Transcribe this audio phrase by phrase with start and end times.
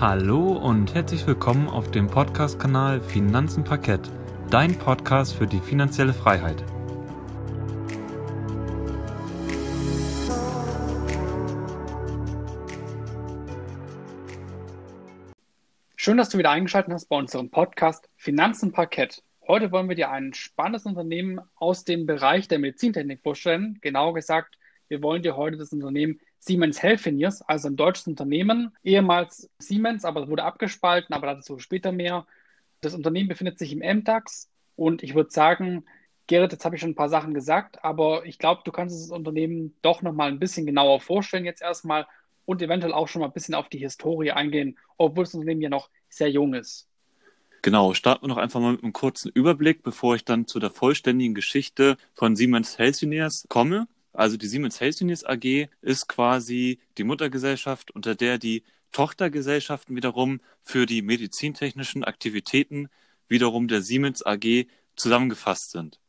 [0.00, 4.08] Hallo und herzlich willkommen auf dem Podcast-Kanal Finanzen Parkett,
[4.48, 6.62] dein Podcast für die finanzielle Freiheit.
[15.96, 19.24] Schön, dass du wieder eingeschaltet hast bei unserem Podcast Finanzen Parkett.
[19.48, 23.78] Heute wollen wir dir ein spannendes Unternehmen aus dem Bereich der Medizintechnik vorstellen.
[23.80, 29.50] Genauer gesagt, wir wollen dir heute das Unternehmen Siemens Healthineers, also ein deutsches Unternehmen, ehemals
[29.58, 32.26] Siemens, aber es wurde abgespalten, aber dazu später mehr.
[32.80, 35.84] Das Unternehmen befindet sich im MDAX und ich würde sagen,
[36.28, 39.10] Gerrit, jetzt habe ich schon ein paar Sachen gesagt, aber ich glaube, du kannst das
[39.10, 42.06] Unternehmen doch nochmal ein bisschen genauer vorstellen jetzt erstmal
[42.44, 45.70] und eventuell auch schon mal ein bisschen auf die Historie eingehen, obwohl das Unternehmen ja
[45.70, 46.88] noch sehr jung ist.
[47.62, 50.70] Genau, starten wir noch einfach mal mit einem kurzen Überblick, bevor ich dann zu der
[50.70, 53.88] vollständigen Geschichte von Siemens Healthineers komme.
[54.18, 60.86] Also die Siemens Healthineers AG ist quasi die Muttergesellschaft, unter der die Tochtergesellschaften wiederum für
[60.86, 62.88] die medizintechnischen Aktivitäten
[63.28, 66.00] wiederum der Siemens AG zusammengefasst sind.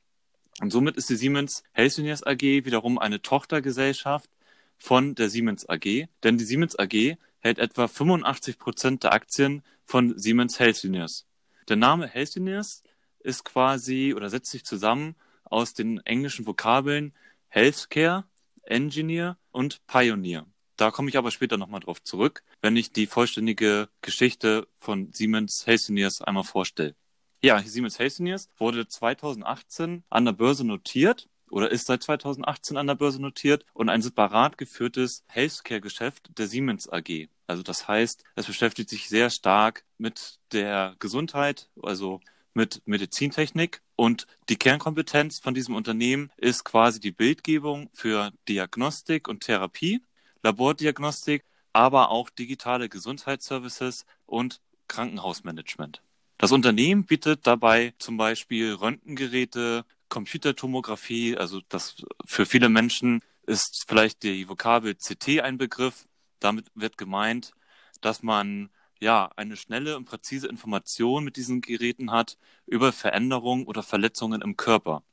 [0.59, 4.31] Und somit ist die Siemens Healthineers AG wiederum eine Tochtergesellschaft
[4.79, 10.17] von der Siemens AG, denn die Siemens AG hält etwa 85 Prozent der Aktien von
[10.17, 11.27] Siemens Healthineers.
[11.67, 12.81] Der Name Healthineers
[13.19, 17.13] ist quasi oder setzt sich zusammen aus den englischen Vokabeln
[17.49, 18.25] Healthcare,
[18.63, 20.45] Engineer und Pioneer.
[20.77, 25.67] Da komme ich aber später nochmal drauf zurück, wenn ich die vollständige Geschichte von Siemens
[25.67, 26.95] Healthineers einmal vorstelle.
[27.41, 32.95] Ja, Siemens Healthineers wurde 2018 an der Börse notiert oder ist seit 2018 an der
[32.95, 37.27] Börse notiert und ein separat geführtes Healthcare-Geschäft der Siemens AG.
[37.47, 42.21] Also das heißt, es beschäftigt sich sehr stark mit der Gesundheit, also
[42.59, 43.81] mit Medizintechnik.
[43.95, 50.01] Und die Kernkompetenz von diesem Unternehmen ist quasi die Bildgebung für Diagnostik und Therapie,
[50.43, 56.01] Labordiagnostik, aber auch digitale Gesundheitsservices und Krankenhausmanagement.
[56.37, 64.23] Das Unternehmen bietet dabei zum Beispiel Röntgengeräte, Computertomographie, also das für viele Menschen ist vielleicht
[64.23, 66.09] die Vokabel CT ein Begriff.
[66.41, 67.53] Damit wird gemeint,
[68.01, 68.69] dass man
[68.99, 74.57] ja, eine schnelle und präzise Information mit diesen Geräten hat über Veränderungen oder Verletzungen im
[74.57, 75.03] Körper.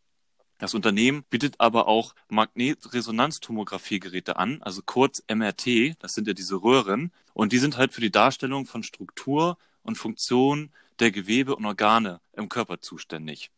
[0.58, 7.12] Das Unternehmen bietet aber auch Magnetresonanztomographiegeräte an, also kurz MRT, das sind ja diese Röhren,
[7.34, 12.20] und die sind halt für die Darstellung von Struktur und Funktion der Gewebe und Organe
[12.32, 13.50] im Körper zuständig.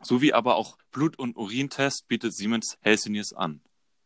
[0.00, 3.60] Sowie aber auch Blut- und Urintest bietet Siemens Healthineers an.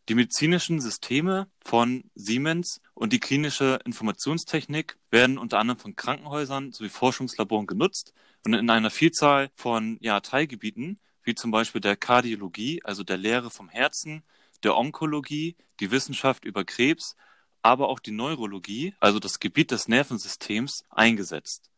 [0.09, 6.89] Die medizinischen Systeme von Siemens und die klinische Informationstechnik werden unter anderem von Krankenhäusern sowie
[6.89, 8.13] Forschungslaboren genutzt
[8.45, 13.51] und in einer Vielzahl von ja, Teilgebieten, wie zum Beispiel der Kardiologie, also der Lehre
[13.51, 14.25] vom Herzen,
[14.65, 17.15] der Onkologie, die Wissenschaft über Krebs,
[17.63, 21.71] aber auch die Neurologie, also das Gebiet des Nervensystems, eingesetzt.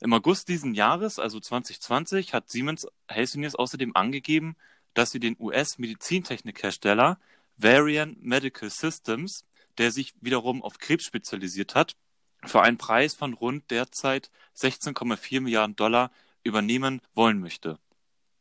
[0.00, 4.56] Im August diesen Jahres, also 2020, hat Siemens Healthineers außerdem angegeben,
[4.94, 7.18] dass sie den US-Medizintechnikhersteller
[7.56, 9.44] Varian Medical Systems,
[9.78, 11.96] der sich wiederum auf Krebs spezialisiert hat,
[12.44, 16.10] für einen Preis von rund derzeit 16,4 Milliarden Dollar
[16.42, 17.78] übernehmen wollen möchte.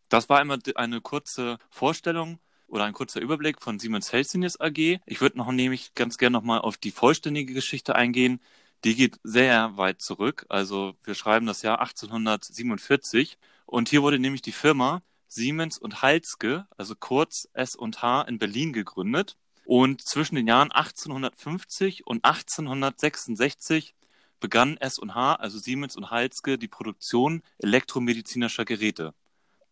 [0.09, 4.99] Das war einmal eine kurze Vorstellung oder ein kurzer Überblick von Siemens Healthineers AG.
[5.05, 8.41] Ich würde noch nämlich ganz gerne nochmal auf die vollständige Geschichte eingehen.
[8.83, 10.45] Die geht sehr weit zurück.
[10.49, 16.67] Also wir schreiben das Jahr 1847 und hier wurde nämlich die Firma Siemens und Halske,
[16.75, 19.37] also kurz S und H in Berlin gegründet.
[19.63, 23.95] Und zwischen den Jahren 1850 und 1866
[24.41, 29.13] begann S&H, also Siemens und Halske, die Produktion elektromedizinischer Geräte.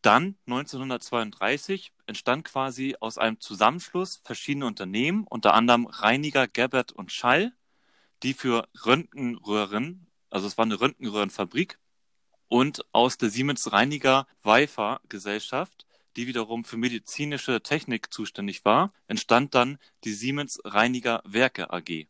[0.02, 7.52] Dann 1932 entstand quasi aus einem Zusammenschluss verschiedener Unternehmen, unter anderem Reiniger, Gebbert und Schall,
[8.24, 11.79] die für Röntgenröhren, also es war eine Röntgenröhrenfabrik,
[12.50, 15.86] und aus der Siemens Reiniger Weifer Gesellschaft,
[16.18, 22.08] die wiederum für medizinische Technik zuständig war, entstand dann die Siemens Reiniger Werke AG.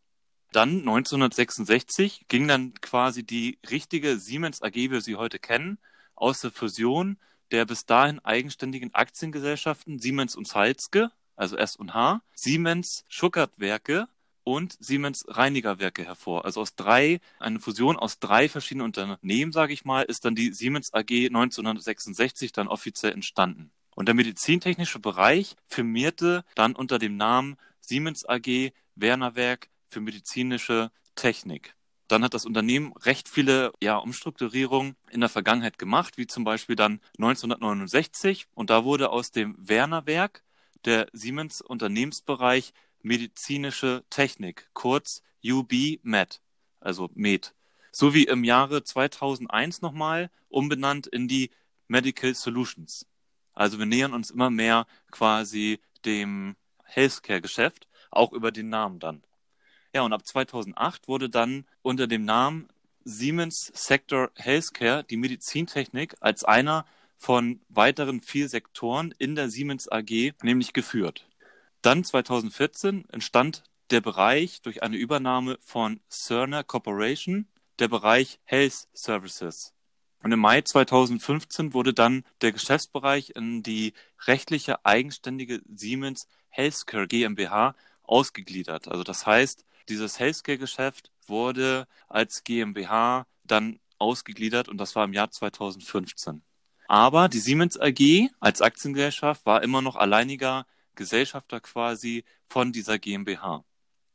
[0.52, 5.78] Dann 1966 ging dann quasi die richtige Siemens AG, wie wir sie heute kennen,
[6.16, 7.20] aus der Fusion
[7.52, 14.08] der bis dahin eigenständigen Aktiengesellschaften Siemens und Salzge, also S und H, Siemens Schuckert Werke
[14.50, 16.44] und Siemens Reinigerwerke hervor.
[16.44, 20.54] Also aus drei, eine Fusion aus drei verschiedenen Unternehmen, sage ich mal, ist dann die
[20.54, 23.72] Siemens AG 1966 dann offiziell entstanden.
[23.96, 31.76] Und der medizintechnische Bereich firmierte dann unter dem Namen Siemens AG Wernerwerk für medizinische Technik.
[32.08, 36.76] Dann hat das Unternehmen recht viele ja, Umstrukturierungen in der Vergangenheit gemacht, wie zum Beispiel
[36.76, 38.48] dann 1969.
[38.56, 40.44] Und da wurde aus dem Wernerwerk
[40.86, 46.42] der Siemens Unternehmensbereich medizinische Technik, kurz UB Med,
[46.80, 47.54] also Med.
[47.92, 51.52] sowie im Jahre 2001 nochmal umbenannt in die
[51.88, 53.06] Medical Solutions.
[53.54, 59.24] Also wir nähern uns immer mehr quasi dem Healthcare-Geschäft, auch über den Namen dann.
[59.94, 62.68] Ja, und ab 2008 wurde dann unter dem Namen
[63.04, 66.86] Siemens Sector Healthcare die Medizintechnik als einer
[67.18, 71.28] von weiteren vier Sektoren in der Siemens AG nämlich geführt.
[71.82, 77.48] Dann 2014 entstand der Bereich durch eine Übernahme von Cerner Corporation,
[77.80, 79.74] der Bereich Health Services.
[80.22, 83.94] Und im Mai 2015 wurde dann der Geschäftsbereich in die
[84.28, 88.90] rechtliche eigenständige Siemens Healthcare GmbH ausgegliedert.
[88.90, 95.32] Also das heißt, dieses Healthcare-Geschäft wurde als GmbH dann ausgegliedert und das war im Jahr
[95.32, 96.42] 2015.
[96.88, 100.66] Aber die Siemens AG als Aktiengesellschaft war immer noch alleiniger
[101.00, 103.64] Gesellschafter quasi von dieser GmbH.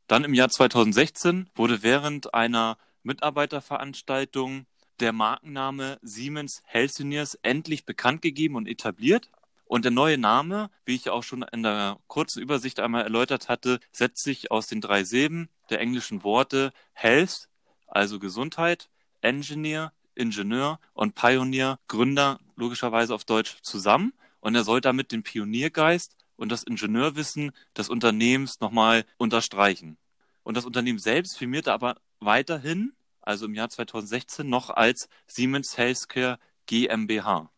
[0.05, 4.67] Dann im Jahr 2016 wurde während einer Mitarbeiterveranstaltung
[4.99, 9.31] der Markenname Siemens Healthineers endlich bekannt gegeben und etabliert.
[9.65, 13.79] Und der neue Name, wie ich auch schon in der kurzen Übersicht einmal erläutert hatte,
[13.91, 17.49] setzt sich aus den drei Silben der englischen Worte Health,
[17.87, 18.89] also Gesundheit,
[19.21, 24.13] Engineer, Ingenieur und Pioneer, Gründer, logischerweise auf Deutsch zusammen.
[24.39, 29.97] Und er soll damit den Pioniergeist und das Ingenieurwissen des Unternehmens nochmal unterstreichen.
[30.43, 36.39] Und das Unternehmen selbst firmierte aber weiterhin, also im Jahr 2016, noch als Siemens Healthcare
[36.67, 37.51] GmbH.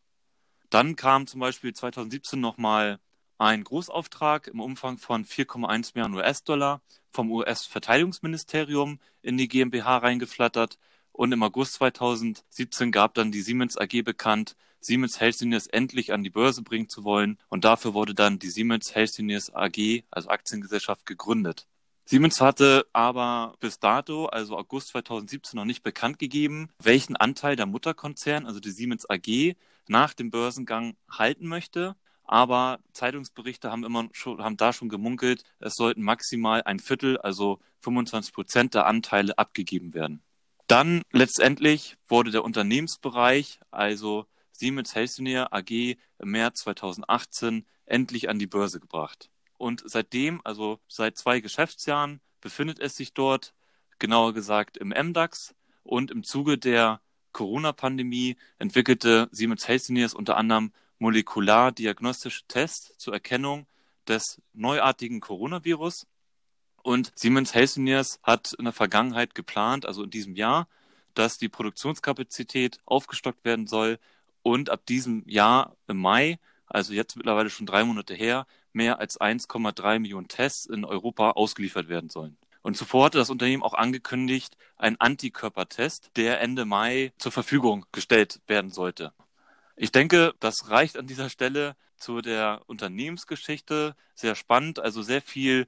[0.70, 3.00] Dann kam zum Beispiel 2017 nochmal
[3.38, 6.82] ein Großauftrag im Umfang von 4,1 Milliarden US-Dollar
[7.12, 10.78] vom US-Verteidigungsministerium in die GmbH reingeflattert.
[11.18, 16.30] Und im August 2017 gab dann die Siemens AG bekannt, Siemens Healthineers endlich an die
[16.30, 17.40] Börse bringen zu wollen.
[17.50, 21.66] Und dafür wurde dann die Siemens Healthineers AG, also Aktiengesellschaft, gegründet.
[22.06, 27.66] Siemens hatte aber bis dato, also August 2017, noch nicht bekannt gegeben, welchen Anteil der
[27.66, 29.56] Mutterkonzern, also die Siemens AG,
[29.88, 31.96] nach dem Börsengang halten möchte.
[32.26, 37.60] Aber Zeitungsberichte haben immer schon, haben da schon gemunkelt, es sollten maximal ein Viertel, also
[37.82, 40.22] 25 Prozent der Anteile abgegeben werden.
[40.68, 45.98] Dann letztendlich wurde der Unternehmensbereich, also Siemens Healthineer AG im
[46.32, 49.30] März 2018 endlich an die Börse gebracht.
[49.58, 53.54] Und seitdem, also seit zwei Geschäftsjahren, befindet es sich dort,
[53.98, 55.56] genauer gesagt im MDAX.
[55.84, 63.68] Und im Zuge der Corona-Pandemie entwickelte Siemens Healthineers unter anderem molekulardiagnostische Tests zur Erkennung
[64.08, 66.08] des neuartigen Coronavirus.
[66.88, 70.70] Und Siemens Healthineers hat in der Vergangenheit geplant, also in diesem Jahr,
[71.16, 74.00] dass die Produktionskapazität aufgestockt werden soll
[74.42, 79.20] und ab diesem Jahr im Mai, also jetzt mittlerweile schon drei Monate her, mehr als
[79.20, 82.38] 1,3 Millionen Tests in Europa ausgeliefert werden sollen.
[82.62, 88.40] Und zuvor hatte das Unternehmen auch angekündigt, einen Antikörpertest, der Ende Mai zur Verfügung gestellt
[88.48, 89.12] werden sollte.
[89.76, 93.94] Ich denke, das reicht an dieser Stelle zu der Unternehmensgeschichte.
[94.16, 95.68] Sehr spannend, also sehr viel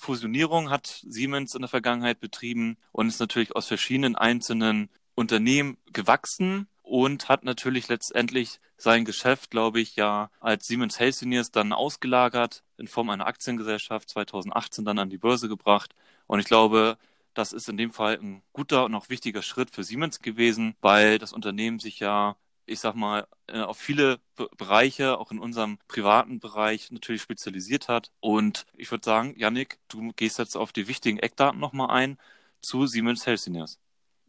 [0.00, 6.68] Fusionierung hat Siemens in der Vergangenheit betrieben und ist natürlich aus verschiedenen einzelnen Unternehmen gewachsen
[6.82, 12.88] und hat natürlich letztendlich sein Geschäft, glaube ich, ja als Siemens Healthineers dann ausgelagert in
[12.88, 15.94] Form einer Aktiengesellschaft 2018 dann an die Börse gebracht.
[16.26, 16.96] Und ich glaube,
[17.34, 21.18] das ist in dem Fall ein guter und auch wichtiger Schritt für Siemens gewesen, weil
[21.18, 22.36] das Unternehmen sich ja,
[22.70, 24.20] ich sag mal, äh, auf viele
[24.56, 28.10] Bereiche, auch in unserem privaten Bereich natürlich spezialisiert hat.
[28.20, 32.16] Und ich würde sagen, Yannick, du gehst jetzt auf die wichtigen Eckdaten nochmal ein
[32.60, 33.78] zu Siemens Healthineers.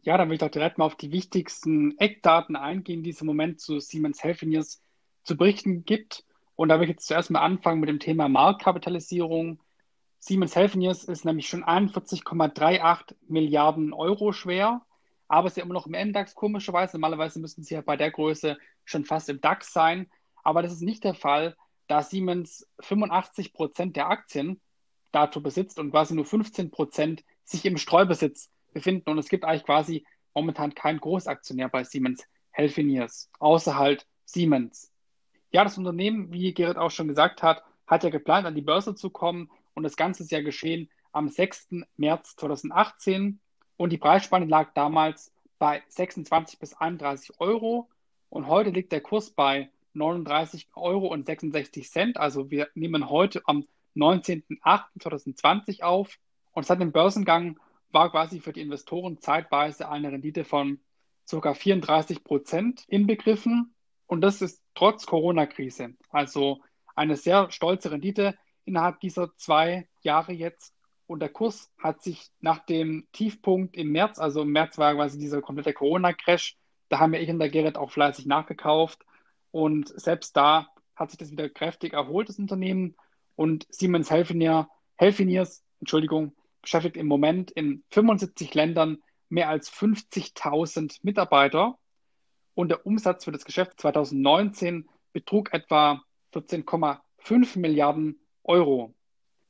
[0.02, 3.28] Ja, dann will ich doch direkt mal auf die wichtigsten Eckdaten eingehen, die es im
[3.28, 4.82] Moment zu Siemens Healthineers
[5.22, 6.24] zu berichten gibt.
[6.56, 9.60] Und da will ich jetzt zuerst mal anfangen mit dem Thema Marktkapitalisierung.
[10.18, 14.84] Siemens Healthineers ist nämlich schon 41,38 Milliarden Euro schwer,
[15.28, 16.96] aber ist ja immer noch im MDAX komischerweise.
[16.96, 20.10] Normalerweise müssten sie ja bei der Größe schon fast im DAX sein.
[20.42, 24.60] Aber das ist nicht der Fall, da Siemens 85 Prozent der Aktien
[25.12, 29.10] dazu besitzt und quasi nur 15 Prozent sich im Streubesitz befinden.
[29.10, 34.90] Und es gibt eigentlich quasi momentan keinen Großaktionär bei Siemens Healthineers, außer halt Siemens.
[35.50, 38.94] Ja, das Unternehmen, wie Gerrit auch schon gesagt hat, hat ja geplant, an die Börse
[38.94, 39.50] zu kommen.
[39.74, 41.84] Und das Ganze ist ja geschehen am 6.
[41.96, 43.40] März 2018.
[43.82, 47.88] Und die Preisspanne lag damals bei 26 bis 31 Euro.
[48.28, 52.16] Und heute liegt der Kurs bei 39 Euro und 66 Cent.
[52.16, 56.16] Also wir nehmen heute am 19.08.2020 auf.
[56.52, 57.58] Und seit dem Börsengang
[57.90, 60.78] war quasi für die Investoren zeitweise eine Rendite von
[61.28, 61.52] ca.
[61.52, 63.74] 34 Prozent inbegriffen.
[64.06, 65.94] Und das ist trotz Corona-Krise.
[66.08, 66.60] Also
[66.94, 70.72] eine sehr stolze Rendite innerhalb dieser zwei Jahre jetzt.
[71.12, 75.18] Und der Kurs hat sich nach dem Tiefpunkt im März, also im März war quasi
[75.18, 76.56] dieser komplette Corona-Crash,
[76.88, 79.04] da haben ja ich und der Gerrit auch fleißig nachgekauft.
[79.50, 82.96] Und selbst da hat sich das wieder kräftig erholt, das Unternehmen.
[83.34, 84.66] Und Siemens Healthineers,
[84.96, 88.98] Healthineers Entschuldigung, beschäftigt im Moment in 75 Ländern
[89.30, 91.78] mehr als 50.000 Mitarbeiter.
[92.54, 96.02] Und der Umsatz für das Geschäft 2019 betrug etwa
[96.34, 98.94] 14,5 Milliarden Euro.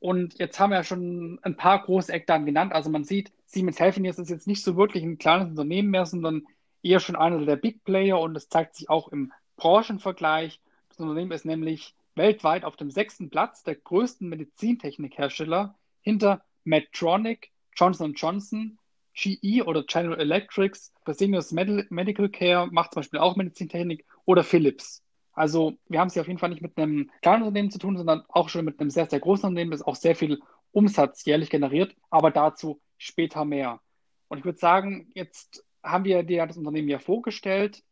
[0.03, 2.73] Und jetzt haben wir ja schon ein paar große Eckdaten genannt.
[2.73, 6.45] Also man sieht, Siemens Healthineers ist jetzt nicht so wirklich ein kleines Unternehmen mehr, sondern
[6.81, 10.59] eher schon einer der Big Player und das zeigt sich auch im Branchenvergleich.
[10.89, 18.13] Das Unternehmen ist nämlich weltweit auf dem sechsten Platz der größten Medizintechnikhersteller hinter Medtronic, Johnson
[18.13, 18.79] Johnson,
[19.13, 25.01] GE oder General Electrics, Fresenius Medical Care macht zum Beispiel auch Medizintechnik oder Philips.
[25.33, 27.97] Also wir haben es hier auf jeden Fall nicht mit einem kleinen Unternehmen zu tun,
[27.97, 31.49] sondern auch schon mit einem sehr, sehr großen Unternehmen, das auch sehr viel Umsatz jährlich
[31.49, 33.79] generiert, aber dazu später mehr.
[34.27, 37.83] Und ich würde sagen, jetzt haben wir dir das Unternehmen ja vorgestellt.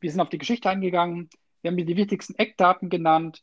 [0.00, 1.30] Wir sind auf die Geschichte eingegangen.
[1.62, 3.42] Wir haben dir die wichtigsten Eckdaten genannt.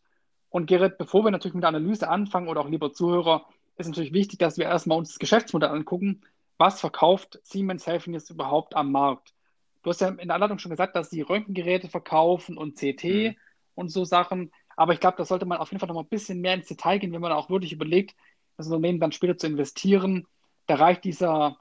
[0.50, 4.14] Und Gerrit, bevor wir natürlich mit der Analyse anfangen oder auch lieber Zuhörer, ist natürlich
[4.14, 6.22] wichtig, dass wir erstmal uns das Geschäftsmodell angucken.
[6.58, 9.34] Was verkauft Siemens Healthineers überhaupt am Markt?
[9.82, 13.36] Du hast ja in der Anleitung schon gesagt, dass sie Röntgengeräte verkaufen und CT mhm.
[13.76, 14.52] Und so Sachen.
[14.76, 16.68] Aber ich glaube, da sollte man auf jeden Fall noch mal ein bisschen mehr ins
[16.68, 18.16] Detail gehen, wenn man auch wirklich überlegt,
[18.58, 20.28] das Unternehmen dann später zu investieren.
[20.68, 21.58] Da reicht dieser,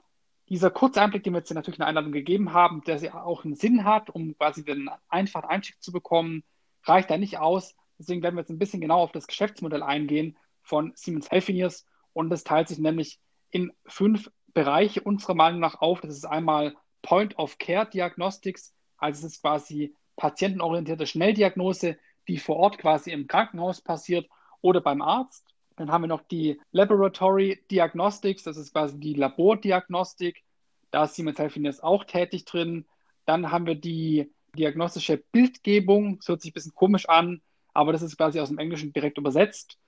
[0.49, 3.55] dieser kurze Einblick, den wir jetzt natürlich in der Einladung gegeben haben, der auch einen
[3.55, 6.43] Sinn hat, um quasi den einfachen Einstieg zu bekommen,
[6.83, 7.75] reicht da nicht aus.
[7.99, 12.29] Deswegen werden wir jetzt ein bisschen genau auf das Geschäftsmodell eingehen von Siemens Healthineers und
[12.29, 13.19] das teilt sich nämlich
[13.51, 16.01] in fünf Bereiche unserer Meinung nach auf.
[16.01, 23.27] Das ist einmal Point-of-Care-Diagnostics, also es ist quasi patientenorientierte Schnelldiagnose, die vor Ort quasi im
[23.27, 24.29] Krankenhaus passiert
[24.61, 25.45] oder beim Arzt.
[25.75, 30.43] Dann haben wir noch die Laboratory Diagnostics, das ist quasi die Labordiagnostik.
[30.91, 32.85] Da ist Siemens Healthineers auch tätig drin.
[33.25, 37.41] Dann haben wir die diagnostische Bildgebung, das hört sich ein bisschen komisch an,
[37.73, 39.79] aber das ist quasi aus dem Englischen direkt übersetzt.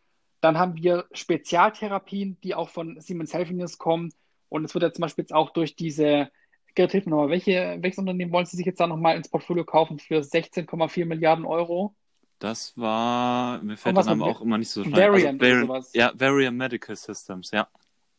[0.41, 4.11] Dann haben wir Spezialtherapien, die auch von Siemens Healthineers kommen.
[4.49, 6.29] Und es wird ja zum Beispiel jetzt auch durch diese,
[6.75, 9.63] Gerrit, hilf mir nochmal, welche, welches Unternehmen wollen Sie sich jetzt da nochmal ins Portfolio
[9.63, 11.95] kaufen für 16,4 Milliarden Euro?
[12.39, 15.01] Das war, mir fällt der Name auch immer nicht so schnell.
[15.01, 15.93] Also Variant also, sowas.
[15.93, 17.67] Ja, Varian Medical Systems, ja.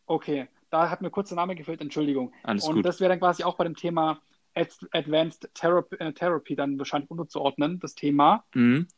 [0.06, 2.32] Okay, da hat mir kurz der Name gefehlt, Entschuldigung.
[2.42, 2.86] Alles Und gut.
[2.86, 4.20] das wäre dann quasi auch bei dem Thema
[4.54, 8.44] Advanced Therapy, äh, Therapy dann wahrscheinlich unterzuordnen, das Thema.
[8.54, 8.88] Mhm.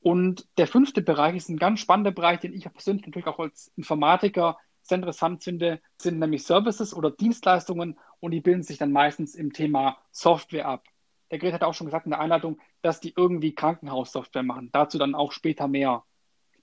[0.00, 3.72] Und der fünfte Bereich ist ein ganz spannender Bereich, den ich persönlich natürlich auch als
[3.76, 9.34] Informatiker sehr interessant finde, sind nämlich Services oder Dienstleistungen und die bilden sich dann meistens
[9.34, 10.84] im Thema Software ab.
[11.30, 14.70] Der Gerät hat auch schon gesagt in der Einladung, dass die irgendwie Krankenhaussoftware machen.
[14.72, 16.04] Dazu dann auch später mehr.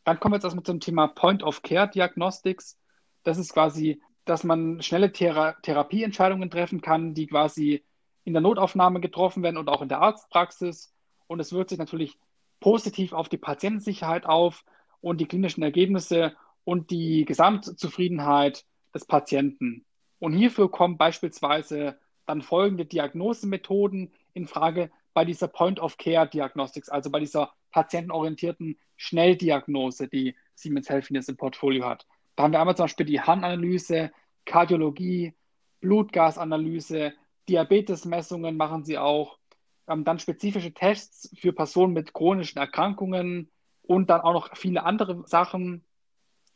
[0.03, 2.77] Dann kommen wir jetzt erstmal zum Thema Point-of-Care-Diagnostics.
[3.23, 7.83] Das ist quasi, dass man schnelle Thera Therapieentscheidungen treffen kann, die quasi
[8.23, 10.93] in der Notaufnahme getroffen werden und auch in der Arztpraxis.
[11.27, 12.17] Und es wirkt sich natürlich
[12.59, 14.63] positiv auf die Patientensicherheit auf
[15.01, 19.85] und die klinischen Ergebnisse und die Gesamtzufriedenheit des Patienten.
[20.23, 27.51] Und hierfür kommen beispielsweise dann folgende Diagnosemethoden in Frage bei dieser Point-of-Care-Diagnostics, also bei dieser
[27.71, 32.07] patientenorientierten Schnelldiagnose, die Siemens Healthineers im Portfolio hat.
[32.37, 34.13] Da haben wir einmal zum Beispiel die Harnanalyse,
[34.45, 35.33] Kardiologie,
[35.81, 37.11] Blutgasanalyse,
[37.49, 39.37] Diabetesmessungen machen sie auch,
[39.89, 43.51] ähm, dann spezifische Tests für Personen mit chronischen Erkrankungen
[43.81, 45.83] und dann auch noch viele andere Sachen.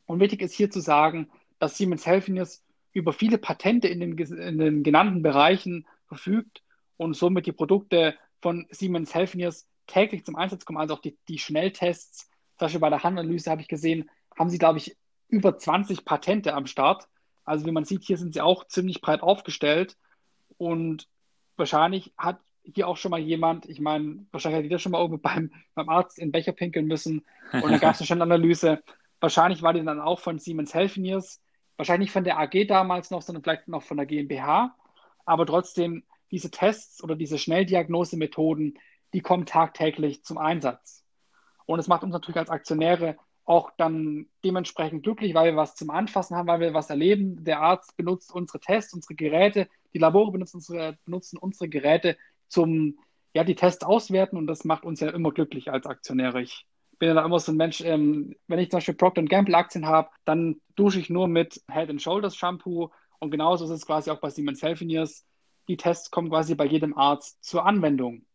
[0.06, 2.64] Und wichtig ist hier zu sagen, dass Siemens Healthineers
[2.98, 6.64] über viele Patente in den, in den genannten Bereichen verfügt
[6.98, 11.38] und somit die Produkte von Siemens Healthineers täglich zum Einsatz kommen, also auch die, die
[11.38, 12.28] Schnelltests.
[12.58, 14.98] Zum Beispiel bei der Handanalyse habe ich gesehen, haben sie, glaube ich,
[15.30, 17.08] über 20 Patente am Start.
[17.46, 19.96] Also wie man sieht, hier sind sie auch ziemlich breit aufgestellt.
[20.58, 21.08] Und
[21.56, 25.20] wahrscheinlich hat hier auch schon mal jemand, ich meine, wahrscheinlich hat jeder schon mal irgendwo
[25.20, 27.24] beim, beim Arzt in Becher pinkeln müssen
[27.54, 28.82] und dann gab es eine Schnellanalyse.
[29.20, 31.42] Wahrscheinlich war die dann auch von Siemens Healthineers,
[31.78, 34.76] wahrscheinlich von der AG damals noch, sondern vielleicht noch von der GmbH.
[35.26, 38.78] Aber trotzdem, diese Tests oder diese Schnelldiagnosemethoden,
[39.14, 41.06] die kommen tagtäglich zum Einsatz.
[41.66, 45.90] Und es macht uns natürlich als Aktionäre auch dann dementsprechend glücklich, weil wir was zum
[45.90, 47.46] Anfassen haben, weil wir was erleben.
[47.46, 52.18] Der Arzt benutzt unsere Tests, unsere Geräte, die Labore benutzen unsere, benutzen unsere Geräte
[52.50, 53.00] zum,
[53.34, 56.42] ja, die Tests auswerten und das macht uns ja immer glücklich als Aktionäre.
[56.42, 56.66] Ich
[57.00, 59.86] bin ja da immer so ein Mensch, ähm, wenn ich zum Beispiel Procter Gamble Aktien
[59.86, 62.90] habe, dann dusche ich nur mit Head and Shoulders Shampoo
[63.20, 65.26] und genauso ist es quasi auch bei Siemens Healthineers.
[65.68, 68.26] Die Tests kommen quasi bei jedem Arzt zur Anwendung.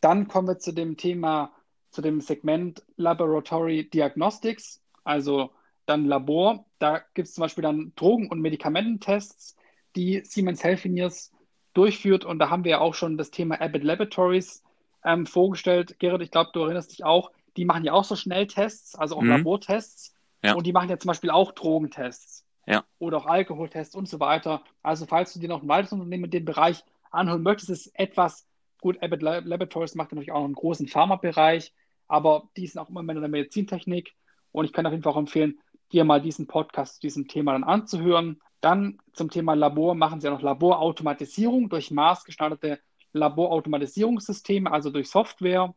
[0.00, 1.52] Dann kommen wir zu dem Thema,
[1.90, 4.82] zu dem Segment Laboratory Diagnostics.
[5.04, 5.50] Also
[5.86, 9.56] Dann Labor, da gibt es zum Beispiel dann Drogen- und Medikamententests,
[9.96, 11.32] die Siemens Healthineers
[11.74, 12.24] durchführt.
[12.24, 14.62] Und da haben wir ja auch schon das Thema Abbott Laboratories
[15.04, 15.98] ähm, vorgestellt.
[15.98, 19.22] Gerrit, ich glaube, du erinnerst dich auch, die machen ja auch so Schnelltests, also auch
[19.22, 19.30] mhm.
[19.30, 20.14] Labortests.
[20.42, 20.54] Ja.
[20.54, 22.44] Und die machen ja zum Beispiel auch Drogentests.
[22.66, 22.84] Ja.
[22.98, 24.62] Oder auch Alkoholtests und so weiter.
[24.82, 28.46] Also, falls du dir noch ein weiteres Unternehmen in dem Bereich anholen möchtest, ist etwas,
[28.80, 31.72] gut, Abbott Laboratories macht natürlich auch einen großen Pharmabereich,
[32.08, 34.14] aber die sind auch immer in der Medizintechnik.
[34.52, 35.58] Und ich kann auf jeden Fall auch empfehlen,
[35.92, 38.40] dir mal diesen Podcast zu diesem Thema dann anzuhören.
[38.60, 42.80] Dann zum Thema Labor machen sie ja noch Laborautomatisierung durch maßgeschneiderte
[43.12, 45.74] Laborautomatisierungssysteme, also durch Software.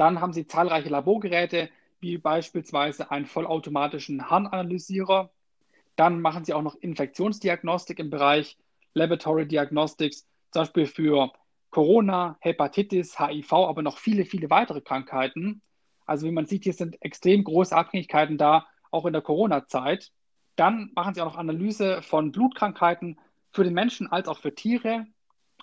[0.00, 1.68] Dann haben sie zahlreiche Laborgeräte,
[2.00, 5.28] wie beispielsweise einen vollautomatischen Harnanalysierer.
[5.94, 8.56] Dann machen sie auch noch Infektionsdiagnostik im Bereich
[8.94, 11.30] Laboratory Diagnostics, zum Beispiel für
[11.68, 15.60] Corona, Hepatitis, HIV, aber noch viele, viele weitere Krankheiten.
[16.06, 20.12] Also wie man sieht, hier sind extrem große Abhängigkeiten da, auch in der Corona-Zeit.
[20.56, 23.18] Dann machen sie auch noch Analyse von Blutkrankheiten
[23.52, 25.04] für den Menschen als auch für Tiere.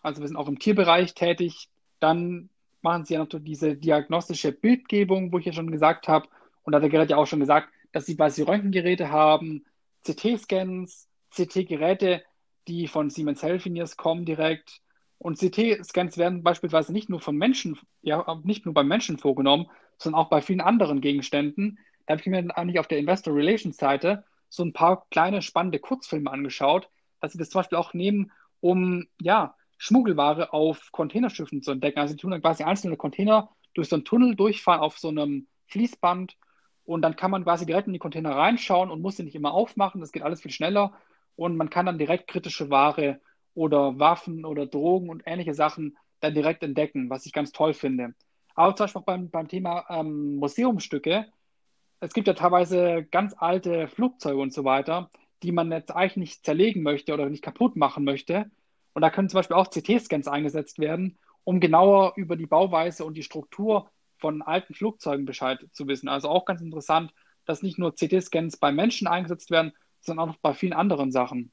[0.03, 1.69] Also wir sind auch im Tierbereich tätig.
[1.99, 6.27] Dann machen sie ja noch diese diagnostische Bildgebung, wo ich ja schon gesagt habe.
[6.63, 9.65] Und da hat der Gerät ja auch schon gesagt, dass sie quasi Röntgengeräte haben,
[10.05, 12.23] CT-Scans, CT-Geräte,
[12.67, 14.81] die von Siemens Healthineers kommen direkt.
[15.17, 19.67] Und CT-Scans werden beispielsweise nicht nur von Menschen, ja, nicht nur beim Menschen vorgenommen,
[19.97, 21.79] sondern auch bei vielen anderen Gegenständen.
[22.05, 25.79] Da habe ich mir eigentlich auf der Investor Relations Seite so ein paar kleine spannende
[25.79, 31.71] Kurzfilme angeschaut, dass sie das zum Beispiel auch nehmen, um ja, Schmuggelware auf Containerschiffen zu
[31.71, 31.99] entdecken.
[31.99, 35.47] Also sie tun dann quasi einzelne Container durch so einen Tunnel durchfahren auf so einem
[35.67, 36.37] Fließband
[36.85, 39.53] und dann kann man quasi direkt in die Container reinschauen und muss sie nicht immer
[39.53, 40.01] aufmachen.
[40.01, 40.93] Das geht alles viel schneller
[41.35, 43.19] und man kann dann direkt kritische Ware
[43.53, 48.13] oder Waffen oder Drogen und ähnliche Sachen dann direkt entdecken, was ich ganz toll finde.
[48.55, 51.27] Aber zum Beispiel auch beim, beim Thema ähm, Museumstücke
[51.99, 55.09] es gibt ja teilweise ganz alte Flugzeuge und so weiter,
[55.43, 58.49] die man jetzt eigentlich nicht zerlegen möchte oder nicht kaputt machen möchte.
[58.97, 63.13] Und da können zum Beispiel auch CT-Scans eingesetzt werden, um genauer über die Bauweise und
[63.13, 66.09] die Struktur von alten Flugzeugen Bescheid zu wissen.
[66.09, 67.13] Also auch ganz interessant,
[67.45, 71.51] dass nicht nur CT-Scans bei Menschen eingesetzt werden, sondern auch bei vielen anderen Sachen.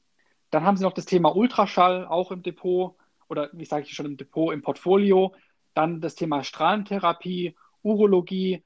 [0.49, 2.95] Dann haben sie noch das Thema Ultraschall auch im Depot
[3.29, 5.35] oder wie sage ich schon im Depot, im Portfolio.
[5.75, 8.63] Dann das Thema Strahlentherapie, Urologie,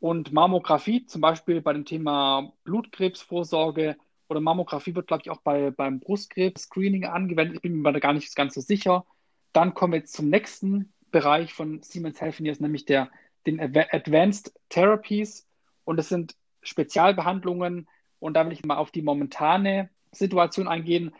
[0.00, 3.96] und Mammographie, zum Beispiel bei dem Thema Blutkrebsvorsorge
[4.28, 7.56] oder Mammographie wird, glaube ich, auch bei, beim Brustkrebs-Screening angewendet.
[7.56, 9.04] Ich bin mir da gar nicht ganz so sicher.
[9.52, 13.10] Dann kommen wir jetzt zum nächsten Bereich von Siemens Healthineers, nämlich der,
[13.46, 15.46] den Advanced Therapies.
[15.84, 17.88] Und das sind Spezialbehandlungen.
[18.18, 21.12] Und da will ich mal auf die momentane Situation eingehen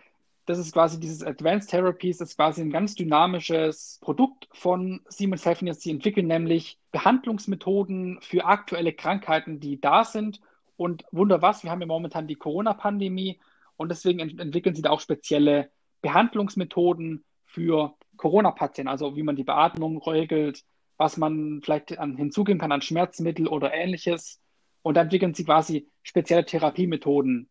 [0.47, 5.45] das ist quasi dieses Advanced Therapies, das ist quasi ein ganz dynamisches Produkt von Siemens
[5.45, 5.81] Healthineers.
[5.81, 10.41] Sie entwickeln nämlich Behandlungsmethoden für aktuelle Krankheiten, die da sind.
[10.77, 13.41] Und wunder was, wir haben ja momentan die Corona-Pandemie
[13.77, 15.71] und deswegen ent entwickeln sie da auch spezielle
[16.03, 20.65] Behandlungsmethoden für Corona-Patienten, also wie man die Beatmung regelt,
[20.97, 24.41] was man vielleicht an, hinzugeben kann an Schmerzmittel oder ähnliches.
[24.83, 27.49] Und da entwickeln sie quasi spezielle Therapiemethoden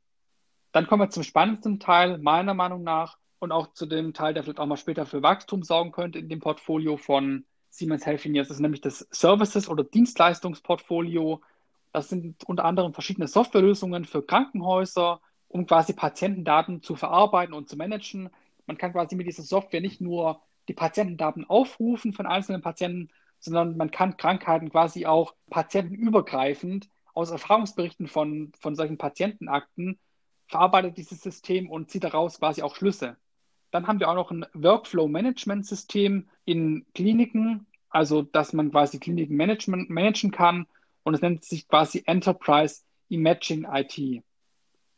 [0.76, 4.44] dann kommen wir zum spannendsten Teil, meiner Meinung nach, und auch zu dem Teil, der
[4.44, 8.50] vielleicht auch mal später für Wachstum sorgen könnte in dem Portfolio von Siemens Healthineers.
[8.50, 11.42] Ist nämlich das Services- oder Dienstleistungsportfolio.
[11.96, 17.78] Das sind unter anderem verschiedene Softwarelösungen für Krankenhäuser, um quasi Patientendaten zu verarbeiten und zu
[17.78, 18.30] managen.
[18.66, 23.78] Man kann quasi mit dieser Software nicht nur die Patientendaten aufrufen von einzelnen Patienten, sondern
[23.78, 29.98] man kann Krankheiten quasi auch patientenübergreifend aus Erfahrungsberichten von, von solchen Patientenakten
[30.48, 33.16] verarbeitet dieses System und zieht daraus quasi auch Schlüsse.
[33.72, 40.32] Dann haben wir auch noch ein Workflow-Management-System in Kliniken, also dass man quasi Kliniken managen
[40.32, 40.68] kann
[41.06, 44.24] und es nennt sich quasi Enterprise Imaging IT.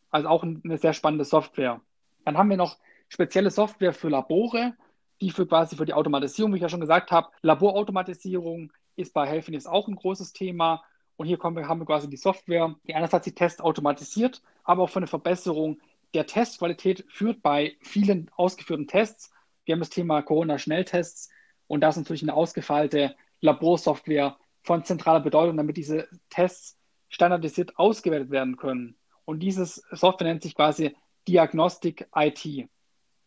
[0.09, 1.81] Also auch eine sehr spannende Software.
[2.25, 2.77] Dann haben wir noch
[3.09, 4.73] spezielle Software für Labore,
[5.21, 9.27] die für quasi für die Automatisierung, wie ich ja schon gesagt habe, Laborautomatisierung ist bei
[9.27, 10.83] Healthineers auch ein großes Thema.
[11.17, 14.89] Und hier wir, haben wir quasi die Software, die einerseits die Tests automatisiert, aber auch
[14.89, 15.77] für eine Verbesserung
[16.13, 19.31] der Testqualität führt bei vielen ausgeführten Tests.
[19.65, 21.29] Wir haben das Thema Corona-Schnelltests
[21.67, 24.37] und da ist natürlich eine ausgefeilte Laborsoftware
[24.67, 26.77] von zentraler Bedeutung, damit diese Tests
[27.07, 28.97] standardisiert ausgewertet werden können.
[29.23, 30.93] Und dieses Software nennt sich quasi
[31.25, 32.67] Diagnostik IT.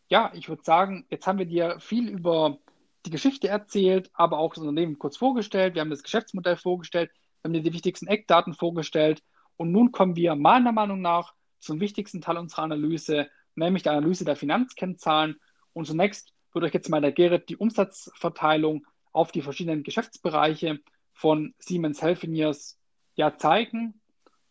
[0.09, 2.59] Ja, ich würde sagen, jetzt haben wir dir viel über
[3.07, 5.74] die Geschichte erzählt, aber auch das Unternehmen kurz vorgestellt.
[5.74, 7.11] Wir haben das Geschäftsmodell vorgestellt.
[7.40, 9.22] Wir haben dir die wichtigsten Eckdaten vorgestellt
[9.57, 14.26] und nun kommen wir meiner Meinung nach zum wichtigsten Teil unserer Analyse, nämlich der Analyse
[14.26, 15.40] der Finanzkennzahlen.
[15.72, 20.81] Und zunächst wird euch jetzt mal der Gerrit die Umsatzverteilung auf die verschiedenen Geschäftsbereiche
[21.20, 22.78] von Siemens Healthineers
[23.14, 24.00] ja zeigen.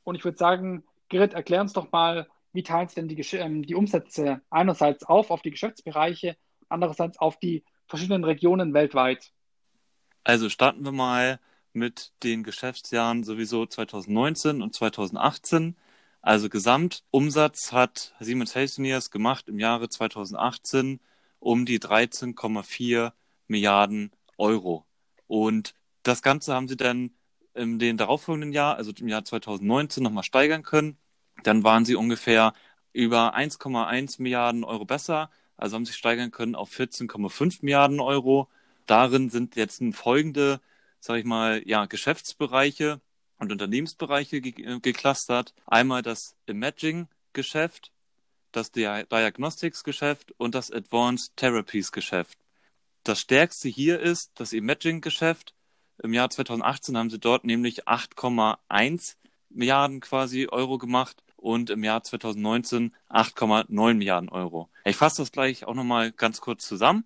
[0.03, 3.63] Und ich würde sagen, Gerrit, erklär uns doch mal, wie teilen Sie denn die, ähm,
[3.63, 9.31] die Umsätze einerseits auf auf die Geschäftsbereiche, andererseits auf die verschiedenen Regionen weltweit?
[10.23, 11.39] Also starten wir mal
[11.73, 15.75] mit den Geschäftsjahren sowieso 2019 und 2018.
[16.21, 20.99] Also Gesamtumsatz hat Siemens Healthineers gemacht im Jahre 2018
[21.39, 23.11] um die 13,4
[23.47, 24.85] Milliarden Euro.
[25.25, 27.11] Und das Ganze haben sie dann
[27.53, 30.97] in den darauffolgenden Jahr, also im Jahr 2019, nochmal steigern können.
[31.43, 32.53] Dann waren sie ungefähr
[32.93, 38.49] über 1,1 Milliarden Euro besser, also haben sie steigern können auf 14,5 Milliarden Euro.
[38.85, 40.61] Darin sind jetzt folgende,
[40.99, 43.01] sage ich mal, ja, Geschäftsbereiche
[43.37, 45.53] und Unternehmensbereiche ge geclustert.
[45.67, 47.91] Einmal das Imaging-Geschäft,
[48.51, 52.37] das Diagnostics-Geschäft und das Advanced Therapies-Geschäft.
[53.03, 55.53] Das stärkste hier ist das Imaging-Geschäft.
[56.01, 59.15] Im Jahr 2018 haben sie dort nämlich 8,1
[59.49, 64.69] Milliarden quasi Euro gemacht und im Jahr 2019 8,9 Milliarden Euro.
[64.85, 67.03] Ich fasse das gleich auch nochmal ganz kurz zusammen.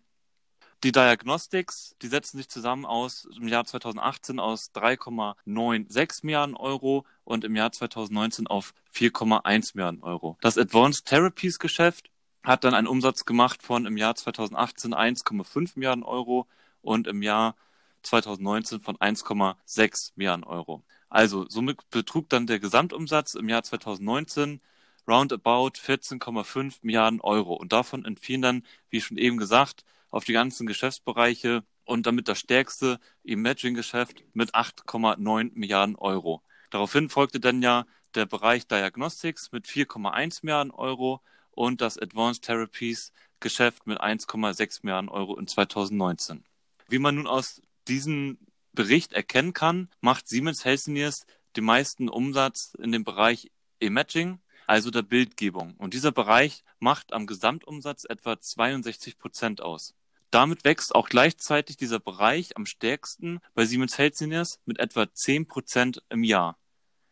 [0.83, 7.45] Die Diagnostics, die setzen sich zusammen aus im Jahr 2018 aus 3,96 Milliarden Euro und
[7.45, 10.37] im Jahr 2019 auf 4,1 Milliarden Euro.
[10.41, 12.11] Das Advanced Therapies Geschäft
[12.43, 16.47] hat dann einen Umsatz gemacht von im Jahr 2018 1,5 Milliarden Euro
[16.81, 17.55] und im Jahr
[18.03, 20.83] 2019 von 1,6 Milliarden Euro.
[21.09, 24.61] Also somit betrug dann der Gesamtumsatz im Jahr 2019
[25.07, 27.53] roundabout 14,5 Milliarden Euro.
[27.55, 32.39] Und davon entfielen dann, wie schon eben gesagt, auf die ganzen Geschäftsbereiche und damit das
[32.39, 36.41] stärkste Imaging-Geschäft mit 8,9 Milliarden Euro.
[36.69, 37.85] Daraufhin folgte dann ja
[38.15, 45.09] der Bereich Diagnostics mit 4,1 Milliarden Euro und das Advanced Therapies Geschäft mit 1,6 Milliarden
[45.09, 46.45] Euro in 2019.
[46.87, 48.37] Wie man nun aus diesem
[48.73, 55.03] Bericht erkennen kann, macht Siemens Healthineers den meisten Umsatz in dem Bereich Imaging, also der
[55.03, 55.75] Bildgebung.
[55.77, 59.93] Und dieser Bereich macht am Gesamtumsatz etwa 62 Prozent aus.
[60.31, 66.01] Damit wächst auch gleichzeitig dieser Bereich am stärksten bei Siemens Healthineers mit etwa 10 Prozent
[66.09, 66.57] im Jahr.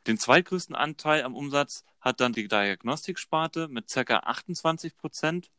[0.07, 4.17] Den zweitgrößten Anteil am Umsatz hat dann die Diagnostiksparte mit ca.
[4.17, 5.51] 28 Prozent.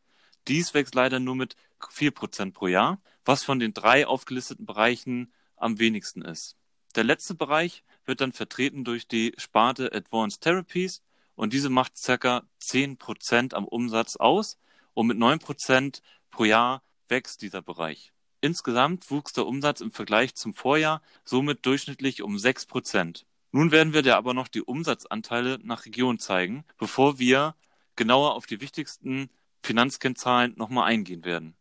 [0.48, 1.54] Dies wächst leider nur mit
[1.90, 6.56] 4 Prozent pro Jahr, was von den drei aufgelisteten Bereichen am wenigsten ist.
[6.94, 11.02] Der letzte Bereich wird dann vertreten durch die Sparte Advanced Therapies
[11.34, 12.42] und diese macht ca.
[12.58, 14.58] 10 Prozent am Umsatz aus
[14.94, 18.12] und mit 9 Prozent pro Jahr wächst dieser Bereich.
[18.40, 23.24] Insgesamt wuchs der Umsatz im Vergleich zum Vorjahr somit durchschnittlich um 6 Prozent.
[23.52, 27.54] Nun werden wir dir aber noch die Umsatzanteile nach Region zeigen, bevor wir
[27.96, 29.28] genauer auf die wichtigsten
[29.62, 31.54] Finanzkennzahlen nochmal eingehen werden.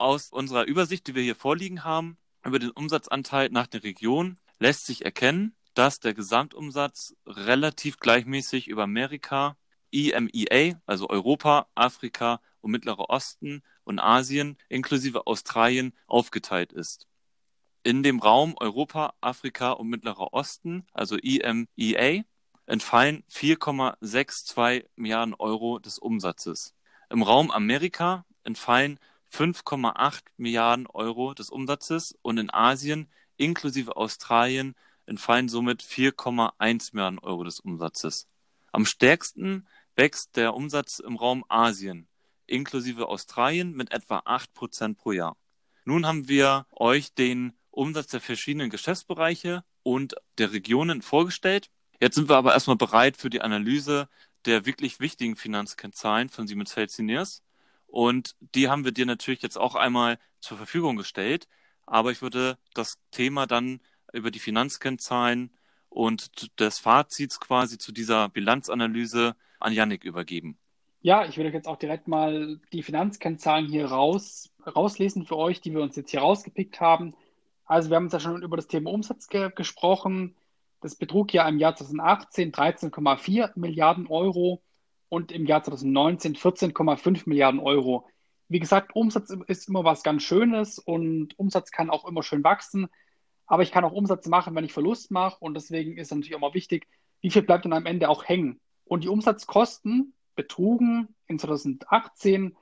[0.00, 4.86] Aus unserer Übersicht, die wir hier vorliegen haben, über den Umsatzanteil nach der Region lässt
[4.86, 9.56] sich erkennen, dass der Gesamtumsatz relativ gleichmäßig über Amerika,
[9.92, 17.06] EMEA, also Europa, Afrika und Mittlerer Osten und Asien inklusive Australien aufgeteilt ist
[17.82, 22.22] in dem Raum Europa, Afrika und Mittlerer Osten, also EMEA,
[22.66, 26.74] entfallen 4,62 Milliarden Euro des Umsatzes.
[27.08, 29.00] Im Raum Amerika entfallen
[29.32, 34.74] 5,8 Milliarden Euro des Umsatzes und in Asien inklusive Australien
[35.06, 38.28] entfallen somit 4,1 Milliarden Euro des Umsatzes.
[38.72, 39.66] Am stärksten
[39.96, 42.06] wächst der Umsatz im Raum Asien
[42.46, 45.36] inklusive Australien mit etwa 8 Prozent pro Jahr.
[45.84, 51.70] Nun haben wir euch den Umsatz der verschiedenen Geschäftsbereiche und der Regionen vorgestellt.
[52.00, 54.08] Jetzt sind wir aber erstmal bereit für die Analyse
[54.46, 57.42] der wirklich wichtigen Finanzkennzahlen von Siemens Healthineers.
[57.90, 61.48] Und die haben wir dir natürlich jetzt auch einmal zur Verfügung gestellt.
[61.86, 63.80] Aber ich würde das Thema dann
[64.12, 65.50] über die Finanzkennzahlen
[65.88, 70.56] und des Fazits quasi zu dieser Bilanzanalyse an Yannick übergeben.
[71.02, 75.72] Ja, ich würde jetzt auch direkt mal die Finanzkennzahlen hier raus, rauslesen für euch, die
[75.72, 77.14] wir uns jetzt hier rausgepickt haben.
[77.64, 80.36] Also wir haben uns ja schon über das Thema Umsatz ge gesprochen.
[80.80, 84.62] Das betrug ja im Jahr 2018 13,4 Milliarden Euro
[85.10, 88.08] und im Jahr 2019 14,5 Milliarden Euro.
[88.48, 92.88] Wie gesagt, Umsatz ist immer was ganz Schönes und Umsatz kann auch immer schön wachsen.
[93.46, 95.36] Aber ich kann auch Umsatz machen, wenn ich Verlust mache.
[95.40, 96.86] Und deswegen ist natürlich mal wichtig,
[97.20, 98.60] wie viel bleibt dann am Ende auch hängen.
[98.84, 102.56] Und die Umsatzkosten betrugen in 2018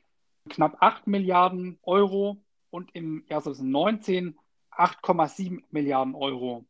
[0.48, 4.38] knapp 8 Milliarden Euro und im Jahr 2019
[4.72, 6.64] 8,7 Milliarden Euro.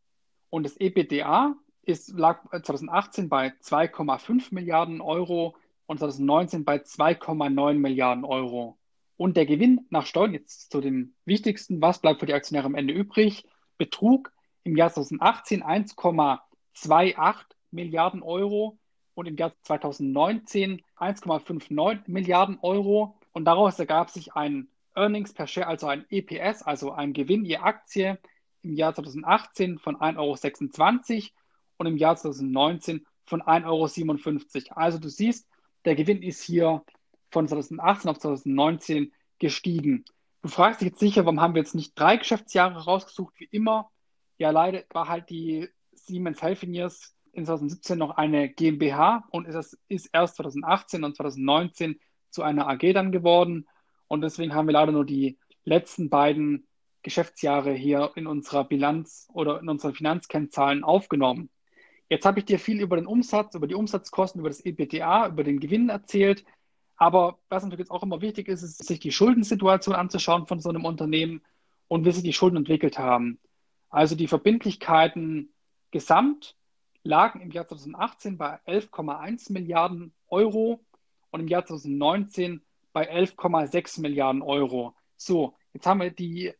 [0.51, 5.57] Und das EBITDA ist, lag 2018 bei 2,5 Milliarden Euro
[5.88, 8.79] und 2019 bei 2,9 Milliarden Euro.
[9.16, 12.77] Und der Gewinn nach Steuern, jetzt zu dem wichtigsten, was bleibt für die Aktionäre am
[12.77, 13.44] Ende übrig,
[13.79, 14.31] betrug
[14.62, 17.35] im Jahr 2018 1,28
[17.70, 18.79] Milliarden Euro
[19.14, 23.18] und im Jahr 2019 1,59 Milliarden Euro.
[23.33, 27.57] Und daraus ergab sich ein Earnings per Share, also ein EPS, also ein Gewinn je
[27.57, 28.18] Aktie
[28.62, 31.24] im Jahr 2018 von 1,26 Euro
[31.79, 34.79] und im Jahr 2019 von 1,57 Euro.
[34.79, 35.48] Also du siehst,
[35.88, 36.85] der Gewinn ist hier
[37.31, 40.05] von 2018 auf 2019 gestiegen.
[40.42, 43.90] Du fragst dich jetzt sicher, warum haben wir jetzt nicht drei Geschäftsjahre rausgesucht, wie immer?
[44.37, 50.11] Ja, leider war halt die Siemens Healthineers in 2017 noch eine GmbH und ist, ist
[50.12, 51.98] erst 2018 und 2019
[52.31, 53.66] zu einer AG dann geworden.
[54.09, 56.66] Und deswegen haben wir leider nur die letzten beiden
[57.03, 61.48] Geschäftsjahre hier in unserer Bilanz oder in unseren Finanzkennzahlen aufgenommen.
[62.09, 65.44] Jetzt habe ich dir viel über den Umsatz, über die Umsatzkosten, über das EBTA, über
[65.44, 66.44] den Gewinn erzählt.
[66.97, 70.68] Aber was natürlich jetzt auch immer wichtig ist, ist, sich die Schuldensituation anzuschauen von so
[70.68, 71.42] einem Unternehmen
[71.87, 73.38] und wie sich die Schulden entwickelt haben.
[73.90, 75.53] Also die Verbindlichkeiten
[75.90, 76.57] gesamt
[77.03, 80.81] lagen im Jahr 2018 bei 11,1 Milliarden Euro
[81.31, 84.94] und im Jahr 2019 bei 11,6 Milliarden Euro.
[85.16, 86.53] So, jetzt haben wir die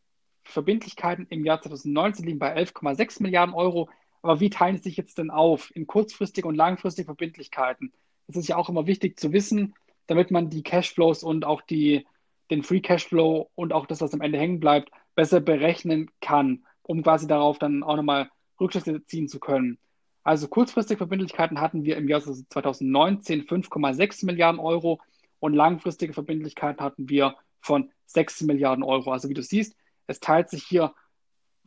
[0.45, 3.91] Verbindlichkeiten im Jahr 2019 liegen bei 11,6 Milliarden Euro.
[4.23, 7.93] Aber wie teilen sie sich jetzt denn auf in kurzfristige und langfristige Verbindlichkeiten?
[8.27, 9.75] Das ist ja auch immer wichtig zu wissen,
[10.07, 12.07] damit man die Cashflows und auch die,
[12.51, 17.03] den Free Cashflow und auch das, was am Ende hängen bleibt, besser berechnen kann, um
[17.03, 19.79] quasi darauf dann auch nochmal Rückschlüsse ziehen zu können.
[20.25, 25.01] Also kurzfristige Verbindlichkeiten hatten wir im Jahr 2019 5,6 Milliarden Euro
[25.41, 29.13] und langfristige Verbindlichkeiten hatten wir von 6 Milliarden Euro.
[29.13, 29.75] Also wie du siehst,
[30.07, 30.93] es teilt sich hier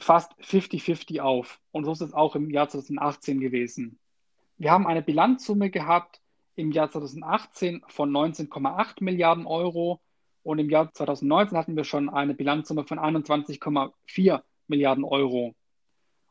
[0.04, 1.60] fast 50-50 auf.
[1.72, 4.00] Und so ist es auch im Jahr 2018 gewesen.
[4.58, 6.22] Wir haben eine Bilanzsumme gehabt
[6.56, 10.02] im Jahr 2018 von 19,8 Milliarden Euro
[10.44, 15.56] und im Jahr 2019 hatten wir schon eine Bilanzsumme von 21,4 Milliarden Euro.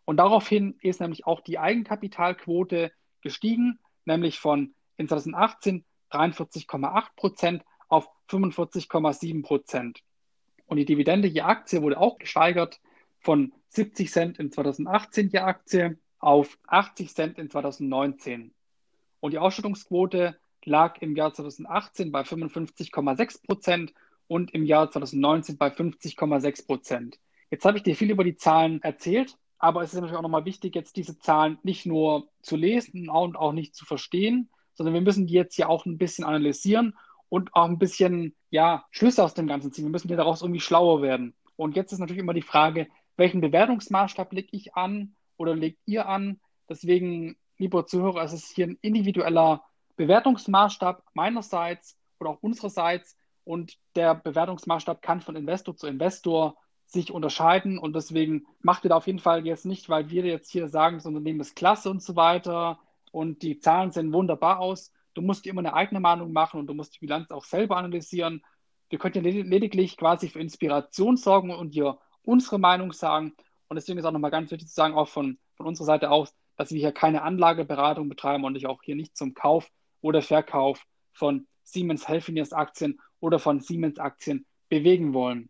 [0.05, 8.09] Und daraufhin ist nämlich auch die Eigenkapitalquote gestiegen, nämlich von in 2018 43,8 Prozent auf
[8.29, 10.01] 45,7 Prozent.
[10.67, 12.81] Und die Dividende je Aktie wurde auch gesteigert
[13.21, 18.53] von 70 Cent in 2018 je Aktie auf 80 Cent in 2019.
[19.21, 23.95] Und die Ausschüttungsquote lag im Jahr 2018 bei 55,6 Prozent
[24.27, 27.19] und im Jahr 2019 bei 50,6 Prozent.
[27.51, 30.45] Jetzt habe ich dir viel über die Zahlen erzählt, aber es ist natürlich auch nochmal
[30.45, 35.01] wichtig, jetzt diese Zahlen nicht nur zu lesen und auch nicht zu verstehen, sondern wir
[35.01, 36.97] müssen die jetzt hier auch ein bisschen analysieren
[37.29, 39.85] und auch ein bisschen, ja, Schlüsse aus dem Ganzen ziehen.
[39.85, 41.35] Wir müssen hier daraus irgendwie schlauer werden.
[41.57, 42.89] Und jetzt ist natürlich immer die Frage,
[43.21, 46.41] welchen Bewertungsmaßstab lege ich an oder legt ihr an?
[46.71, 49.63] Deswegen, lieber Zuhörer, es ist hier ein individueller
[49.97, 56.57] Bewertungsmaßstab meinerseits oder auch unsererseits und der Bewertungsmaßstab kann von Investor zu Investor
[56.87, 60.51] sich unterscheiden und deswegen macht ihr da auf jeden Fall jetzt nicht, weil wir jetzt
[60.51, 62.79] hier sagen, das Unternehmen ist klasse und so weiter
[63.13, 64.95] und die Zahlen sehen wunderbar aus.
[65.13, 67.77] Du musst dir immer eine eigene Meinung machen und du musst die Bilanz auch selber
[67.77, 68.43] analysieren.
[68.89, 73.35] Wir könnten ja lediglich quasi für Inspiration sorgen und dir unsere Meinung sagen.
[73.69, 76.35] Und deswegen ist auch nochmal ganz wichtig zu sagen, auch von, von unserer Seite aus,
[76.57, 80.85] dass wir hier keine Anlageberatung betreiben und ich auch hier nicht zum Kauf oder Verkauf
[81.13, 85.49] von Siemens Healthineers Aktien oder von Siemens Aktien bewegen wollen.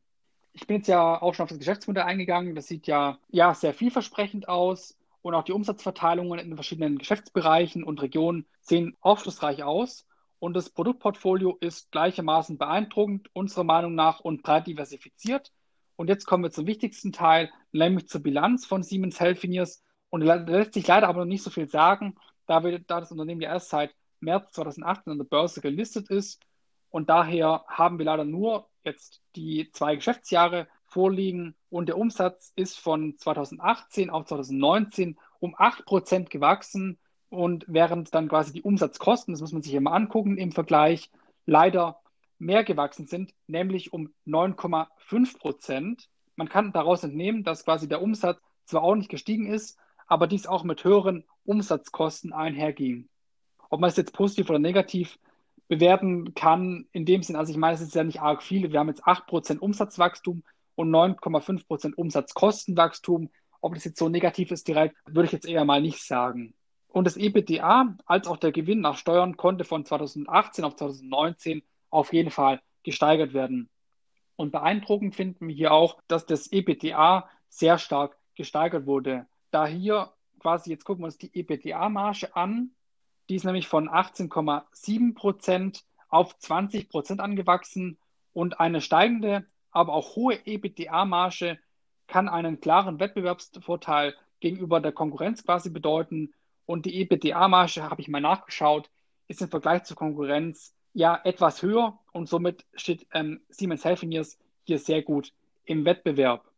[0.53, 2.55] Ich bin jetzt ja auch schon auf das Geschäftsmodell eingegangen.
[2.55, 7.85] Das sieht ja, ja sehr vielversprechend aus und auch die Umsatzverteilungen in den verschiedenen Geschäftsbereichen
[7.85, 10.07] und Regionen sehen aufschlussreich aus.
[10.39, 15.53] Und das Produktportfolio ist gleichermaßen beeindruckend, unserer Meinung nach, und breit diversifiziert.
[16.01, 19.83] Und jetzt kommen wir zum wichtigsten Teil, nämlich zur Bilanz von Siemens Healthineers.
[20.09, 22.15] Und da lässt sich leider aber noch nicht so viel sagen,
[22.47, 26.41] da, wir, da das Unternehmen ja erst seit März 2018 an der Börse gelistet ist.
[26.89, 31.55] Und daher haben wir leider nur jetzt die zwei Geschäftsjahre vorliegen.
[31.69, 36.99] Und der Umsatz ist von 2018 auf 2019 um 8% gewachsen.
[37.29, 41.11] Und während dann quasi die Umsatzkosten, das muss man sich immer angucken im Vergleich,
[41.45, 42.01] leider
[42.41, 46.09] mehr gewachsen sind, nämlich um 9,5 Prozent.
[46.37, 50.47] Man kann daraus entnehmen, dass quasi der Umsatz zwar auch nicht gestiegen ist, aber dies
[50.47, 53.09] auch mit höheren Umsatzkosten einherging.
[53.69, 55.19] Ob man es jetzt positiv oder negativ
[55.69, 58.73] bewerten kann, in dem Sinn, also ich meine, es ist ja nicht arg viel.
[58.73, 60.43] Wir haben jetzt 8% Umsatzwachstum
[60.75, 63.31] und 9,5% Umsatzkostenwachstum.
[63.61, 66.55] Ob das jetzt so negativ ist direkt, würde ich jetzt eher mal nicht sagen.
[66.89, 72.13] Und das EBITDA als auch der Gewinn nach Steuern konnte von 2018 auf 2019 auf
[72.13, 73.69] jeden Fall gesteigert werden.
[74.37, 79.27] Und beeindruckend finden wir hier auch, dass das EBITDA sehr stark gesteigert wurde.
[79.51, 82.71] Da hier quasi, jetzt gucken wir uns die EBITDA-Marge an.
[83.29, 87.99] Die ist nämlich von 18,7 Prozent auf 20 Prozent angewachsen
[88.33, 91.59] und eine steigende, aber auch hohe EBITDA-Marge
[92.07, 96.33] kann einen klaren Wettbewerbsvorteil gegenüber der Konkurrenz quasi bedeuten.
[96.67, 98.91] Und die EBITDA-Marge, habe ich mal nachgeschaut,
[99.29, 104.79] ist im Vergleich zur Konkurrenz ja etwas höher und somit steht ähm, Siemens Healthineers hier
[104.79, 105.33] sehr gut
[105.65, 106.51] im Wettbewerb.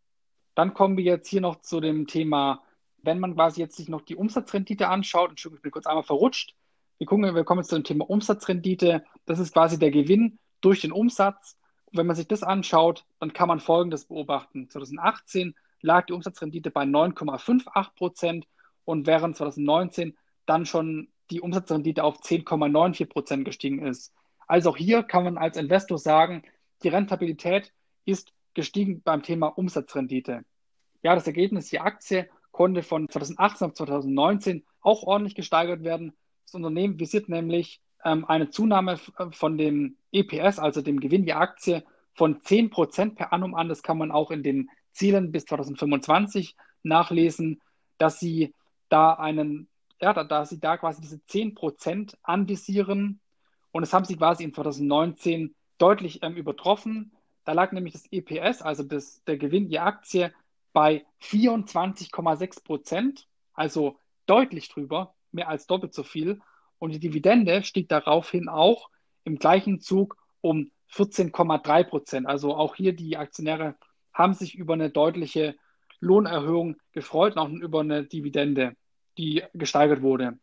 [0.54, 2.62] Dann kommen wir jetzt hier noch zu dem Thema,
[3.02, 6.54] wenn man quasi jetzt sich noch die Umsatzrendite anschaut, Entschuldigung, ich bin kurz einmal verrutscht.
[6.98, 9.04] Wir, gucken, wir kommen jetzt zu dem Thema Umsatzrendite.
[9.26, 11.58] Das ist quasi der Gewinn durch den Umsatz.
[11.94, 14.70] wenn man sich das anschaut, dann kann man Folgendes beobachten.
[14.70, 18.46] 2018 lag die Umsatzrendite bei 9,58 Prozent
[18.84, 20.16] und während 2019
[20.46, 24.12] dann schon die Umsatzrendite auf 10,94 Prozent gestiegen ist.
[24.46, 26.42] Also auch hier kann man als Investor sagen,
[26.82, 27.72] die Rentabilität
[28.04, 30.44] ist gestiegen beim Thema Umsatzrendite.
[31.02, 36.12] Ja, das Ergebnis, die Aktie konnte von 2018 auf 2019 auch ordentlich gesteigert werden.
[36.44, 38.98] Das Unternehmen visiert nämlich ähm, eine Zunahme
[39.30, 41.82] von dem EPS, also dem Gewinn der Aktie,
[42.14, 43.68] von 10 Prozent per annum an.
[43.68, 47.62] Das kann man auch in den Zielen bis 2025 nachlesen,
[47.98, 48.54] dass sie
[48.88, 49.68] da einen,
[50.00, 53.20] ja, da, da sie da quasi diese 10 Prozent anvisieren.
[53.72, 57.12] Und das haben sie quasi in 2019 deutlich ähm, übertroffen.
[57.44, 60.32] Da lag nämlich das EPS, also das, der Gewinn je Aktie,
[60.72, 66.40] bei 24,6 Prozent, also deutlich drüber, mehr als doppelt so viel.
[66.78, 68.90] Und die Dividende stieg daraufhin auch
[69.24, 72.26] im gleichen Zug um 14,3 Prozent.
[72.26, 73.76] Also auch hier die Aktionäre
[74.12, 75.56] haben sich über eine deutliche
[76.00, 78.76] Lohnerhöhung gefreut und auch über eine Dividende,
[79.16, 80.38] die gesteigert wurde.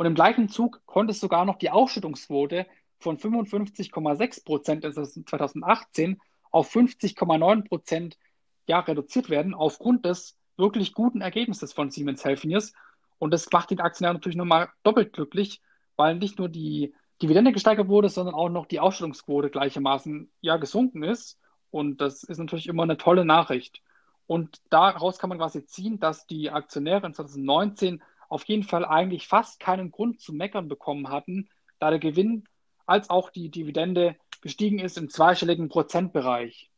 [0.00, 2.66] Und im gleichen Zug konnte sogar noch die Ausschüttungsquote
[3.00, 6.18] von 55,6 Prozent 2018
[6.50, 8.18] auf 50,9 Prozent
[8.66, 12.72] ja, reduziert werden, aufgrund des wirklich guten Ergebnisses von Siemens Healthineers.
[13.18, 15.60] Und das macht den Aktionär natürlich nochmal doppelt glücklich,
[15.96, 21.02] weil nicht nur die Dividende gesteigert wurde, sondern auch noch die Ausstellungsquote gleichermaßen ja gesunken
[21.02, 21.38] ist.
[21.70, 23.82] Und das ist natürlich immer eine tolle Nachricht.
[24.26, 29.28] Und daraus kann man quasi ziehen, dass die Aktionäre in 2019 auf jeden Fall eigentlich
[29.28, 32.44] fast keinen Grund zu meckern bekommen hatten, da der Gewinn
[32.86, 36.70] als auch die Dividende gestiegen ist im zweistelligen Prozentbereich.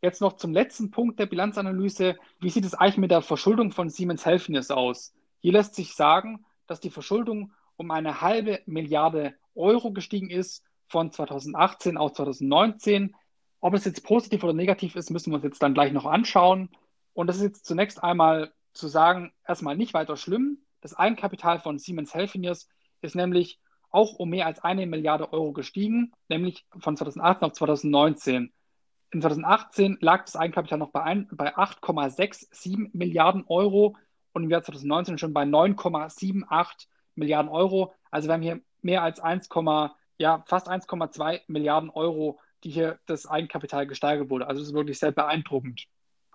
[0.00, 2.16] Jetzt noch zum letzten Punkt der Bilanzanalyse.
[2.38, 5.12] Wie sieht es eigentlich mit der Verschuldung von Siemens Healthineers aus?
[5.40, 11.10] Hier lässt sich sagen, dass die Verschuldung um eine halbe Milliarde Euro gestiegen ist von
[11.10, 13.14] 2018 auf 2019.
[13.60, 16.70] Ob es jetzt positiv oder negativ ist, müssen wir uns jetzt dann gleich noch anschauen.
[17.12, 20.58] Und das ist jetzt zunächst einmal zu sagen, erstmal nicht weiter schlimm.
[20.80, 22.68] Das Eigenkapital von Siemens Healthineers
[23.02, 28.52] ist nämlich auch um mehr als eine Milliarde Euro gestiegen, nämlich von 2018 auf 2019.
[29.12, 33.96] In 2018 lag das Eigenkapital noch bei, bei 8,67 Milliarden Euro
[34.32, 37.92] und im Jahr 2019 schon bei 9,78 Milliarden Euro.
[38.10, 39.48] Also wir haben hier mehr als 1,
[40.18, 44.46] ja, fast 1,2 Milliarden Euro, die hier das Eigenkapital gesteigert wurde.
[44.46, 45.86] Also das ist wirklich sehr beeindruckend.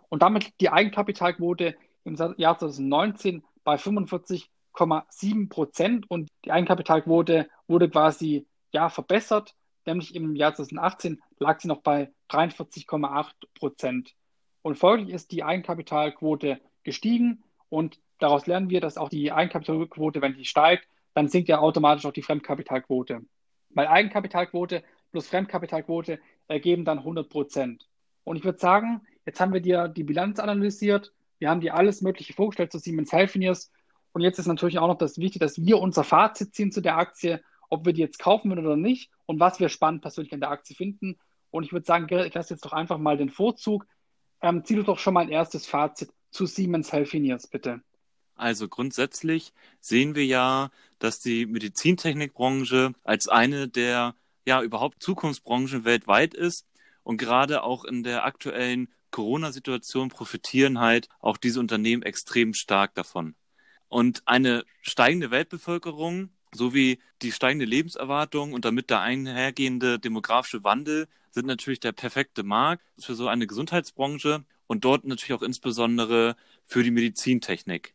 [0.09, 8.47] Und damit die Eigenkapitalquote im Jahr 2019 bei 45,7 Prozent und die Eigenkapitalquote wurde quasi
[8.71, 14.13] ja verbessert, nämlich im Jahr 2018 lag sie noch bei 43,8 Prozent.
[14.61, 20.35] Und folglich ist die Eigenkapitalquote gestiegen und daraus lernen wir, dass auch die Eigenkapitalquote, wenn
[20.35, 23.21] die steigt, dann sinkt ja automatisch auch die Fremdkapitalquote.
[23.69, 27.87] Weil Eigenkapitalquote plus Fremdkapitalquote ergeben dann 100 Prozent.
[28.23, 32.01] Und ich würde sagen, jetzt haben wir dir die Bilanz analysiert, wir haben dir alles
[32.01, 33.71] Mögliche vorgestellt zu Siemens Healthineers
[34.15, 36.97] und jetzt ist natürlich auch noch das wichtig, dass wir unser Fazit ziehen zu der
[36.97, 40.39] Aktie, ob wir die jetzt kaufen würden oder nicht und was wir spannend persönlich an
[40.39, 41.17] der Aktie finden.
[41.51, 43.85] Und ich würde sagen, ich lasse jetzt doch einfach mal den Vorzug.
[44.41, 47.81] Ähm, zieh doch schon mal ein erstes Fazit zu Siemens Healthineers, bitte.
[48.35, 50.69] Also grundsätzlich sehen wir ja,
[50.99, 56.65] dass die Medizintechnikbranche als eine der ja überhaupt Zukunftsbranchen weltweit ist
[57.03, 63.35] und gerade auch in der aktuellen Corona-Situation profitieren halt auch diese Unternehmen extrem stark davon.
[63.87, 71.45] Und eine steigende Weltbevölkerung sowie die steigende Lebenserwartung und damit der einhergehende demografische Wandel sind
[71.45, 76.91] natürlich der perfekte Markt für so eine Gesundheitsbranche und dort natürlich auch insbesondere für die
[76.91, 77.93] Medizintechnik.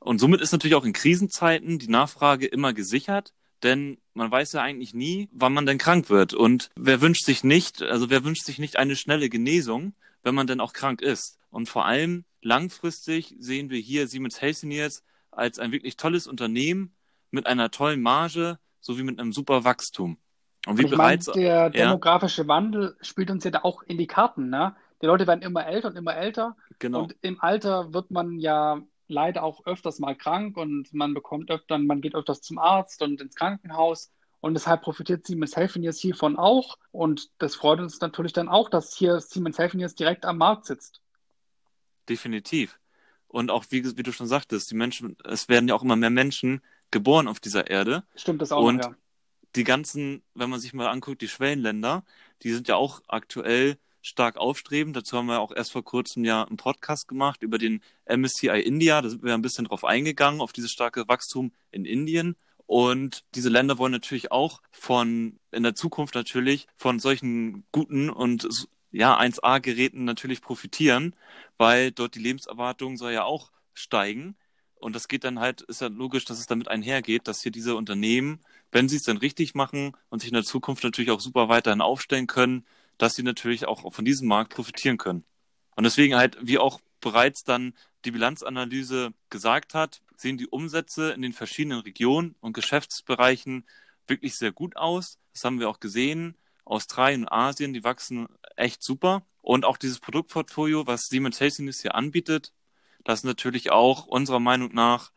[0.00, 4.62] Und somit ist natürlich auch in Krisenzeiten die Nachfrage immer gesichert, denn man weiß ja
[4.62, 6.34] eigentlich nie, wann man denn krank wird.
[6.34, 9.94] Und wer wünscht sich nicht, also wer wünscht sich nicht eine schnelle Genesung,
[10.28, 11.38] wenn man denn auch krank ist?
[11.48, 16.94] Und vor allem langfristig sehen wir hier Siemens Healthineers als ein wirklich tolles Unternehmen
[17.30, 20.18] mit einer tollen Marge sowie mit einem super Wachstum.
[20.66, 21.28] Und wie ich bereits.
[21.28, 24.76] Meine, der demografische ja, Wandel spielt uns ja da auch in die Karten, ne?
[25.00, 26.56] Die Leute werden immer älter und immer älter.
[26.78, 27.04] Genau.
[27.04, 31.78] Und im Alter wird man ja leider auch öfters mal krank und man bekommt öfter,
[31.78, 34.12] man geht öfters zum Arzt und ins Krankenhaus.
[34.40, 36.78] Und deshalb profitiert Siemens Healthineers hiervon auch.
[36.92, 41.00] Und das freut uns natürlich dann auch, dass hier Siemens Healthineers direkt am Markt sitzt.
[42.08, 42.78] Definitiv.
[43.26, 46.10] Und auch, wie, wie du schon sagtest, die Menschen, es werden ja auch immer mehr
[46.10, 48.04] Menschen geboren auf dieser Erde.
[48.14, 48.94] Stimmt das auch, und ja.
[49.56, 52.04] die ganzen, wenn man sich mal anguckt, die Schwellenländer,
[52.42, 54.96] die sind ja auch aktuell stark aufstrebend.
[54.96, 59.02] Dazu haben wir auch erst vor kurzem ja einen Podcast gemacht über den MSCI India.
[59.02, 62.36] Da sind wir ein bisschen drauf eingegangen, auf dieses starke Wachstum in Indien.
[62.68, 68.46] Und diese Länder wollen natürlich auch von, in der Zukunft natürlich, von solchen guten und
[68.90, 71.16] ja, 1A-Geräten natürlich profitieren,
[71.56, 74.36] weil dort die Lebenserwartung soll ja auch steigen.
[74.74, 77.74] Und das geht dann halt, ist ja logisch, dass es damit einhergeht, dass hier diese
[77.74, 78.38] Unternehmen,
[78.70, 81.80] wenn sie es dann richtig machen und sich in der Zukunft natürlich auch super weiterhin
[81.80, 82.66] aufstellen können,
[82.98, 85.24] dass sie natürlich auch von diesem Markt profitieren können.
[85.74, 87.72] Und deswegen halt, wie auch bereits dann
[88.04, 93.64] die Bilanzanalyse gesagt hat, sehen die Umsätze in den verschiedenen Regionen und Geschäftsbereichen
[94.06, 95.18] wirklich sehr gut aus.
[95.32, 96.36] Das haben wir auch gesehen.
[96.64, 99.22] Australien und Asien, die wachsen echt super.
[99.40, 102.52] Und auch dieses Produktportfolio, was Siemens Healthineers hier anbietet,
[103.04, 105.12] das ist natürlich auch unserer Meinung nach,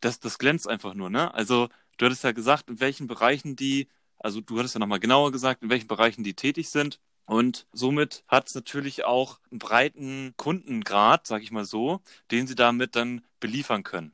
[0.00, 1.10] das, das glänzt einfach nur.
[1.10, 1.32] Ne?
[1.34, 3.88] Also du hattest ja gesagt, in welchen Bereichen die,
[4.18, 7.00] also du hattest ja nochmal genauer gesagt, in welchen Bereichen die tätig sind.
[7.24, 12.00] Und somit hat es natürlich auch einen breiten Kundengrad, sag ich mal so,
[12.30, 14.12] den sie damit dann beliefern können.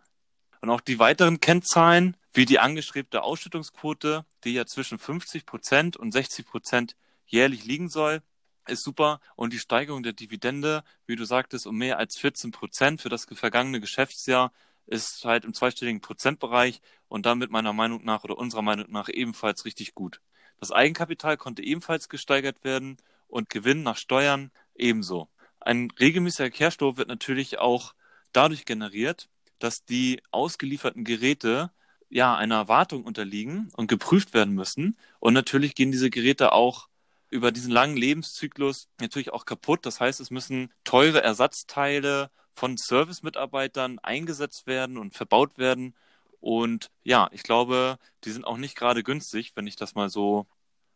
[0.61, 6.13] Und auch die weiteren Kennzahlen, wie die angestrebte Ausschüttungsquote, die ja zwischen 50 Prozent und
[6.13, 6.97] 60 Prozent
[7.27, 8.23] jährlich liegen soll,
[8.67, 9.21] ist super.
[9.37, 13.27] Und die Steigerung der Dividende, wie du sagtest, um mehr als 14 Prozent für das
[13.33, 14.53] vergangene Geschäftsjahr
[14.87, 19.65] ist halt im zweistelligen Prozentbereich und damit meiner Meinung nach oder unserer Meinung nach ebenfalls
[19.65, 20.21] richtig gut.
[20.61, 22.97] Das Eigenkapital konnte ebenfalls gesteigert werden
[23.29, 25.29] und Gewinn nach Steuern ebenso.
[25.61, 27.95] Ein regelmäßiger Cash-Flow wird natürlich auch
[28.33, 29.29] dadurch generiert,
[29.59, 31.71] dass die ausgelieferten Geräte
[32.09, 34.97] ja einer Wartung unterliegen und geprüft werden müssen.
[35.21, 36.89] Und natürlich gehen diese Geräte auch
[37.31, 39.85] über diesen langen Lebenszyklus natürlich auch kaputt.
[39.85, 45.95] Das heißt, es müssen teure Ersatzteile von Service-Mitarbeitern eingesetzt werden und verbaut werden.
[46.41, 50.47] Und ja, ich glaube, die sind auch nicht gerade günstig, wenn ich das mal so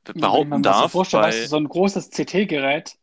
[0.05, 0.93] behaupten ja, darf.
[0.93, 1.47] Vorstellen, weil...
[1.47, 2.97] so ein großes CT-Gerät,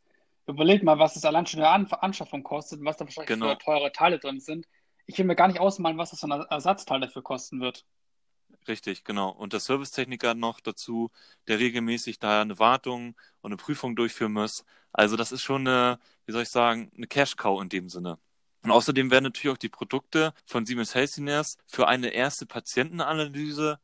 [0.47, 3.49] überleg mal, was es allein schon in der Anschaffung kostet und was da wahrscheinlich genau.
[3.49, 4.66] für teure Teile drin sind.
[5.10, 7.84] Ich will mir gar nicht ausmalen, was das so ein Ersatzteil dafür kosten wird.
[8.68, 9.30] Richtig, genau.
[9.30, 11.10] Und der Servicetechniker noch dazu,
[11.47, 14.66] der regelmäßig da eine Wartung und eine Prüfung durchführen muss.
[14.93, 18.20] Also das ist schon eine, wie soll ich sagen, eine Cash-Cow in dem Sinne.
[18.62, 23.80] Und außerdem werden natürlich auch die Produkte von Siemens Healthineers für eine erste Patientenanalyse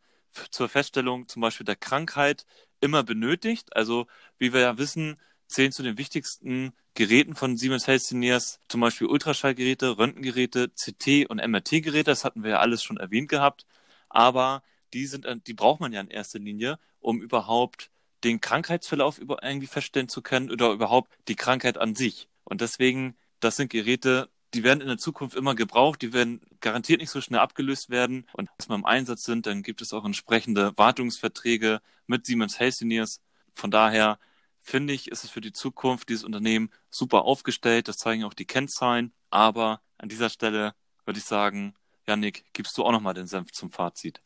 [0.52, 2.46] zur Feststellung zum Beispiel der Krankheit
[2.82, 3.76] immer benötigt.
[3.76, 4.06] Also
[4.38, 5.20] wie wir ja wissen,
[5.56, 12.12] zählen zu den wichtigsten Geräten von Siemens Healthineers zum Beispiel Ultraschallgeräte, Röntgengeräte, CT und MRT-Geräte.
[12.12, 13.66] Das hatten wir ja alles schon erwähnt gehabt.
[14.10, 17.90] Aber die sind, die braucht man ja in erster Linie, um überhaupt
[18.26, 22.28] den Krankheitsverlauf über, irgendwie feststellen zu können oder überhaupt die Krankheit an sich.
[22.44, 27.00] Und deswegen, das sind Geräte, die werden in der Zukunft immer gebraucht, die werden garantiert
[27.00, 28.28] nicht so schnell abgelöst werden.
[28.34, 33.22] Und wir im Einsatz sind, dann gibt es auch entsprechende Wartungsverträge mit Siemens Healthineers.
[33.54, 34.20] Von daher
[34.66, 37.88] finde ich, ist es für die Zukunft dieses Unternehmen super aufgestellt.
[37.88, 39.14] Das zeigen auch die Kennzahlen.
[39.30, 40.74] Aber an dieser Stelle
[41.06, 41.76] würde ich sagen,
[42.08, 44.22] Janik, gibst du auch nochmal den Senf zum Fazit?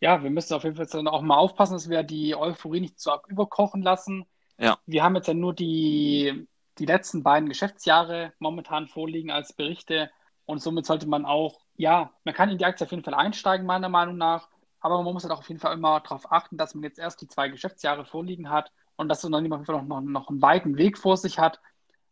[0.00, 3.00] Ja, wir müssen auf jeden Fall dann auch mal aufpassen, dass wir die Euphorie nicht
[3.00, 4.26] so überkochen lassen.
[4.58, 4.78] Ja.
[4.84, 6.46] Wir haben jetzt ja nur die,
[6.78, 10.10] die letzten beiden Geschäftsjahre momentan vorliegen als Berichte
[10.44, 13.66] und somit sollte man auch, ja, man kann in die Aktie auf jeden Fall einsteigen,
[13.66, 14.48] meiner Meinung nach,
[14.80, 17.20] aber man muss halt auch auf jeden Fall immer darauf achten, dass man jetzt erst
[17.22, 20.42] die zwei Geschäftsjahre vorliegen hat und dass das Unternehmen auf jeden Fall noch, noch einen
[20.42, 21.58] weiten Weg vor sich hat.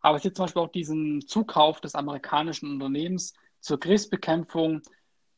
[0.01, 4.81] Aber es gibt zum Beispiel auch diesen Zukauf des amerikanischen Unternehmens zur Krebsbekämpfung.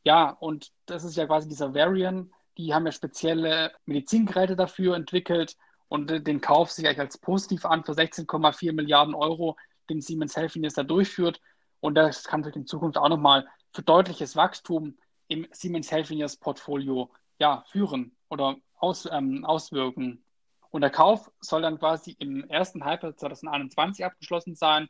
[0.04, 2.32] Ja, und das ist ja quasi dieser Varian.
[2.56, 5.56] Die haben ja spezielle Medizingeräte dafür entwickelt
[5.88, 9.56] und den Kauf sich eigentlich als positiv an für 16,4 Milliarden Euro,
[9.88, 11.40] den Siemens Healthineers da durchführt.
[11.80, 17.10] Und das kann für die Zukunft auch nochmal für deutliches Wachstum im Siemens Healthineers Portfolio
[17.40, 20.22] ja, führen oder aus, ähm, auswirken.
[20.70, 24.88] Und der Kauf soll dann quasi im ersten Halbjahr 2021 abgeschlossen sein.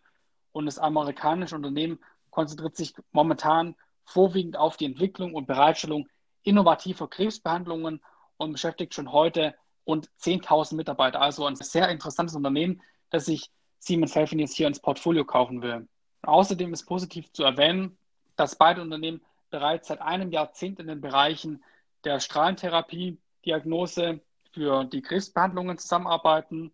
[0.52, 1.98] Und das amerikanische Unternehmen
[2.30, 3.74] konzentriert sich momentan
[4.04, 6.08] vorwiegend auf die Entwicklung und Bereitstellung
[6.42, 8.00] innovativer Krebsbehandlungen
[8.36, 9.54] und beschäftigt schon heute
[9.86, 11.20] rund 10.000 Mitarbeiter.
[11.20, 15.88] Also ein sehr interessantes Unternehmen, das sich Siemens Healthineers hier ins Portfolio kaufen will.
[16.22, 17.96] Außerdem ist positiv zu erwähnen,
[18.36, 21.64] dass beide Unternehmen bereits seit einem Jahrzehnt in den Bereichen
[22.04, 24.20] der Strahlentherapie, Diagnose
[24.52, 26.72] für die Krebsbehandlungen zusammenarbeiten.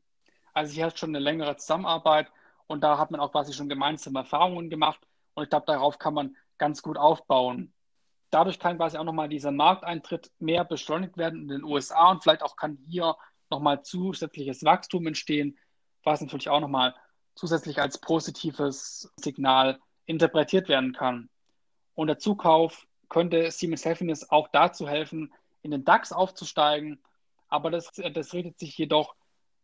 [0.53, 2.31] Also hier hat schon eine längere Zusammenarbeit
[2.67, 5.01] und da hat man auch quasi schon gemeinsame Erfahrungen gemacht
[5.35, 7.73] und ich glaube, darauf kann man ganz gut aufbauen.
[8.31, 12.43] Dadurch kann quasi auch nochmal dieser Markteintritt mehr beschleunigt werden in den USA und vielleicht
[12.43, 13.17] auch kann hier
[13.51, 15.59] nochmal zusätzliches Wachstum entstehen,
[16.03, 16.95] was natürlich auch nochmal
[17.35, 21.29] zusätzlich als positives Signal interpretiert werden kann.
[21.95, 27.03] Und der Zukauf könnte Siemens Healthineers auch dazu helfen, in den DAX aufzusteigen.
[27.49, 29.15] Aber das, das richtet sich jedoch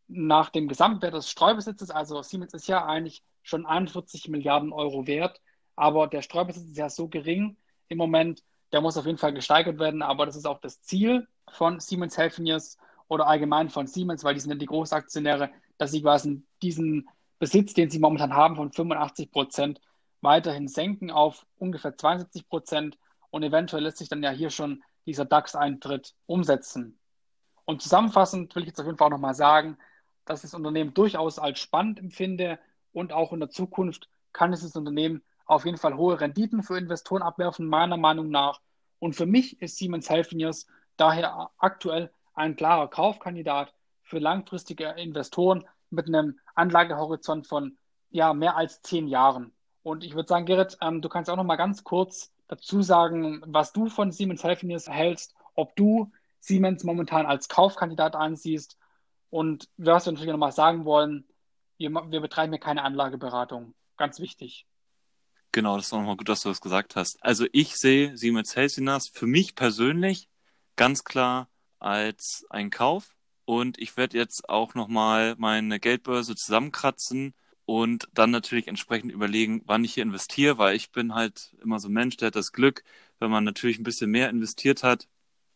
[0.09, 1.91] nach dem Gesamtwert des Streubesitzes.
[1.91, 5.41] Also Siemens ist ja eigentlich schon 41 Milliarden Euro wert,
[5.77, 7.57] aber der Streubesitz ist ja so gering
[7.89, 11.27] im Moment, der muss auf jeden Fall gesteigert werden, aber das ist auch das Ziel
[11.51, 12.79] von Siemens Healthineers
[13.09, 17.09] oder allgemein von Siemens, weil die sind ja die Großaktionäre, dass sie quasi diesen
[17.39, 19.81] Besitz, den sie momentan haben, von 85 Prozent
[20.21, 22.99] weiterhin senken auf ungefähr 72 Prozent
[23.31, 26.99] und eventuell lässt sich dann ja hier schon dieser DAX-Eintritt umsetzen.
[27.65, 29.79] Und zusammenfassend will ich jetzt auf jeden Fall auch nochmal sagen,
[30.25, 32.59] dass ich das Unternehmen durchaus als spannend empfinde
[32.93, 37.23] und auch in der Zukunft kann dieses Unternehmen auf jeden Fall hohe Renditen für Investoren
[37.23, 38.61] abwerfen, meiner Meinung nach.
[38.99, 46.07] Und für mich ist Siemens Healthineers daher aktuell ein klarer Kaufkandidat für langfristige Investoren mit
[46.07, 47.77] einem Anlagehorizont von
[48.11, 49.53] ja, mehr als zehn Jahren.
[49.83, 53.43] Und ich würde sagen, Gerrit, ähm, du kannst auch noch mal ganz kurz dazu sagen,
[53.47, 58.77] was du von Siemens Healthineers hältst, ob du Siemens momentan als Kaufkandidat ansiehst
[59.31, 61.25] und was wir natürlich noch mal sagen wollen,
[61.79, 63.75] wir, wir betreiben hier keine Anlageberatung.
[63.97, 64.67] Ganz wichtig.
[65.53, 67.23] Genau, das ist nochmal gut, dass du das gesagt hast.
[67.23, 70.29] Also ich sehe Siemens Healthineers für mich persönlich
[70.77, 73.15] ganz klar als ein Kauf.
[73.45, 77.35] Und ich werde jetzt auch nochmal meine Geldbörse zusammenkratzen
[77.65, 81.89] und dann natürlich entsprechend überlegen, wann ich hier investiere, weil ich bin halt immer so
[81.89, 82.83] ein Mensch, der hat das Glück,
[83.19, 85.07] wenn man natürlich ein bisschen mehr investiert hat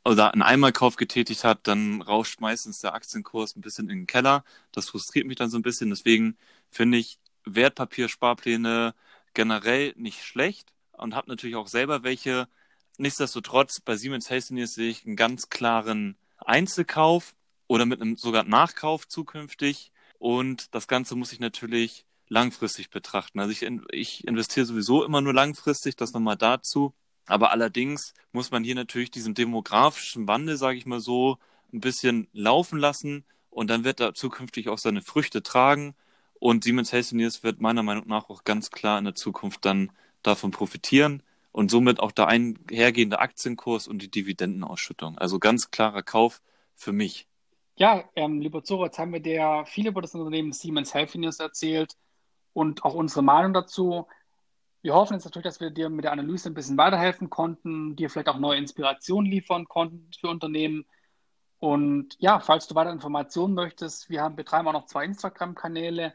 [0.07, 4.45] oder einen Einmalkauf getätigt hat, dann rauscht meistens der Aktienkurs ein bisschen in den Keller.
[4.73, 5.91] Das frustriert mich dann so ein bisschen.
[5.91, 6.37] Deswegen
[6.71, 8.95] finde ich Wertpapiersparpläne
[9.35, 12.49] generell nicht schlecht und habe natürlich auch selber welche.
[12.99, 17.35] Nichtsdestotrotz, bei Siemens Healthineers sehe ich einen ganz klaren Einzelkauf
[17.67, 19.93] oder mit einem sogar Nachkauf zukünftig.
[20.19, 23.41] Und das Ganze muss ich natürlich langfristig betrachten.
[23.41, 26.95] Also ich, ich investiere sowieso immer nur langfristig, das nochmal dazu.
[27.27, 31.39] Aber allerdings muss man hier natürlich diesen demografischen Wandel, sage ich mal so,
[31.73, 35.95] ein bisschen laufen lassen und dann wird er zukünftig auch seine Früchte tragen.
[36.39, 39.91] Und Siemens Healthineers wird meiner Meinung nach auch ganz klar in der Zukunft dann
[40.23, 41.23] davon profitieren
[41.53, 45.17] und somit auch der einhergehende Aktienkurs und die Dividendenausschüttung.
[45.17, 46.43] Also ganz klarer Kauf
[46.75, 47.27] für mich.
[47.77, 51.97] Ja, ähm, lieber Zoro, jetzt haben wir dir viel über das Unternehmen Siemens Healthineers erzählt
[52.53, 54.07] und auch unsere Meinung dazu.
[54.87, 58.09] Wir hoffen jetzt natürlich, dass wir dir mit der Analyse ein bisschen weiterhelfen konnten, dir
[58.09, 60.87] vielleicht auch neue Inspirationen liefern konnten für Unternehmen.
[61.59, 66.15] Und ja, falls du weitere Informationen möchtest, wir haben, betreiben auch noch zwei Instagram-Kanäle.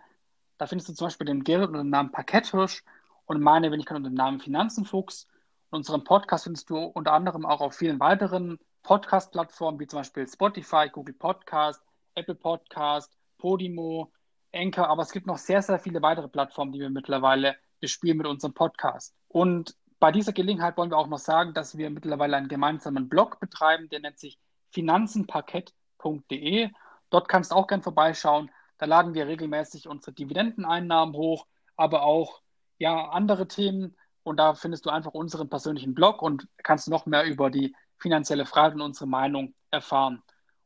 [0.57, 2.85] Da findest du zum Beispiel den Gerrit unter dem Namen Parketthirsch
[3.25, 5.27] und meine Wenigkeit unter dem Namen Finanzenfuchs.
[5.69, 10.25] Und unseren Podcast findest du unter anderem auch auf vielen weiteren Podcast-Plattformen, wie zum Beispiel
[10.29, 11.83] Spotify, Google Podcast,
[12.15, 14.13] Apple Podcast, Podimo,
[14.53, 18.27] Anchor, aber es gibt noch sehr, sehr viele weitere Plattformen, die wir mittlerweile bespielen mit
[18.27, 19.13] unserem Podcast.
[19.27, 23.39] Und bei dieser Gelegenheit wollen wir auch noch sagen, dass wir mittlerweile einen gemeinsamen Blog
[23.39, 24.39] betreiben, der nennt sich
[24.71, 26.69] finanzenparkett.de.
[27.09, 28.49] Dort kannst du auch gern vorbeischauen.
[28.77, 32.41] Da laden wir regelmäßig unsere Dividendeneinnahmen hoch, aber auch
[32.79, 33.95] ja, andere Themen.
[34.23, 38.45] Und da findest du einfach unseren persönlichen Blog und kannst noch mehr über die finanzielle
[38.45, 40.23] Freiheit und unsere Meinung erfahren.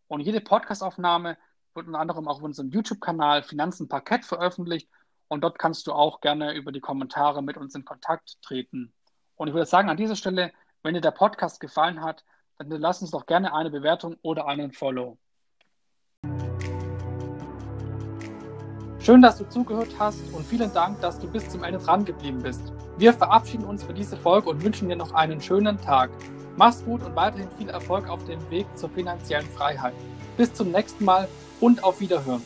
[0.07, 1.37] Und jede Podcastaufnahme
[1.73, 4.89] wird unter anderem auch auf unserem YouTube-Kanal Finanzen Parkett veröffentlicht.
[5.27, 8.93] Und dort kannst du auch gerne über die Kommentare mit uns in Kontakt treten.
[9.35, 10.51] Und ich würde sagen, an dieser Stelle,
[10.83, 12.23] wenn dir der Podcast gefallen hat,
[12.57, 15.17] dann lass uns doch gerne eine Bewertung oder einen Follow.
[18.99, 22.41] Schön, dass du zugehört hast und vielen Dank, dass du bis zum Ende dran geblieben
[22.41, 22.73] bist.
[22.97, 26.09] Wir verabschieden uns für diese Folge und wünschen dir noch einen schönen Tag.
[26.55, 29.93] Mach's gut und weiterhin viel Erfolg auf dem Weg zur finanziellen Freiheit.
[30.37, 31.27] Bis zum nächsten Mal
[31.59, 32.41] und auf Wiederhören.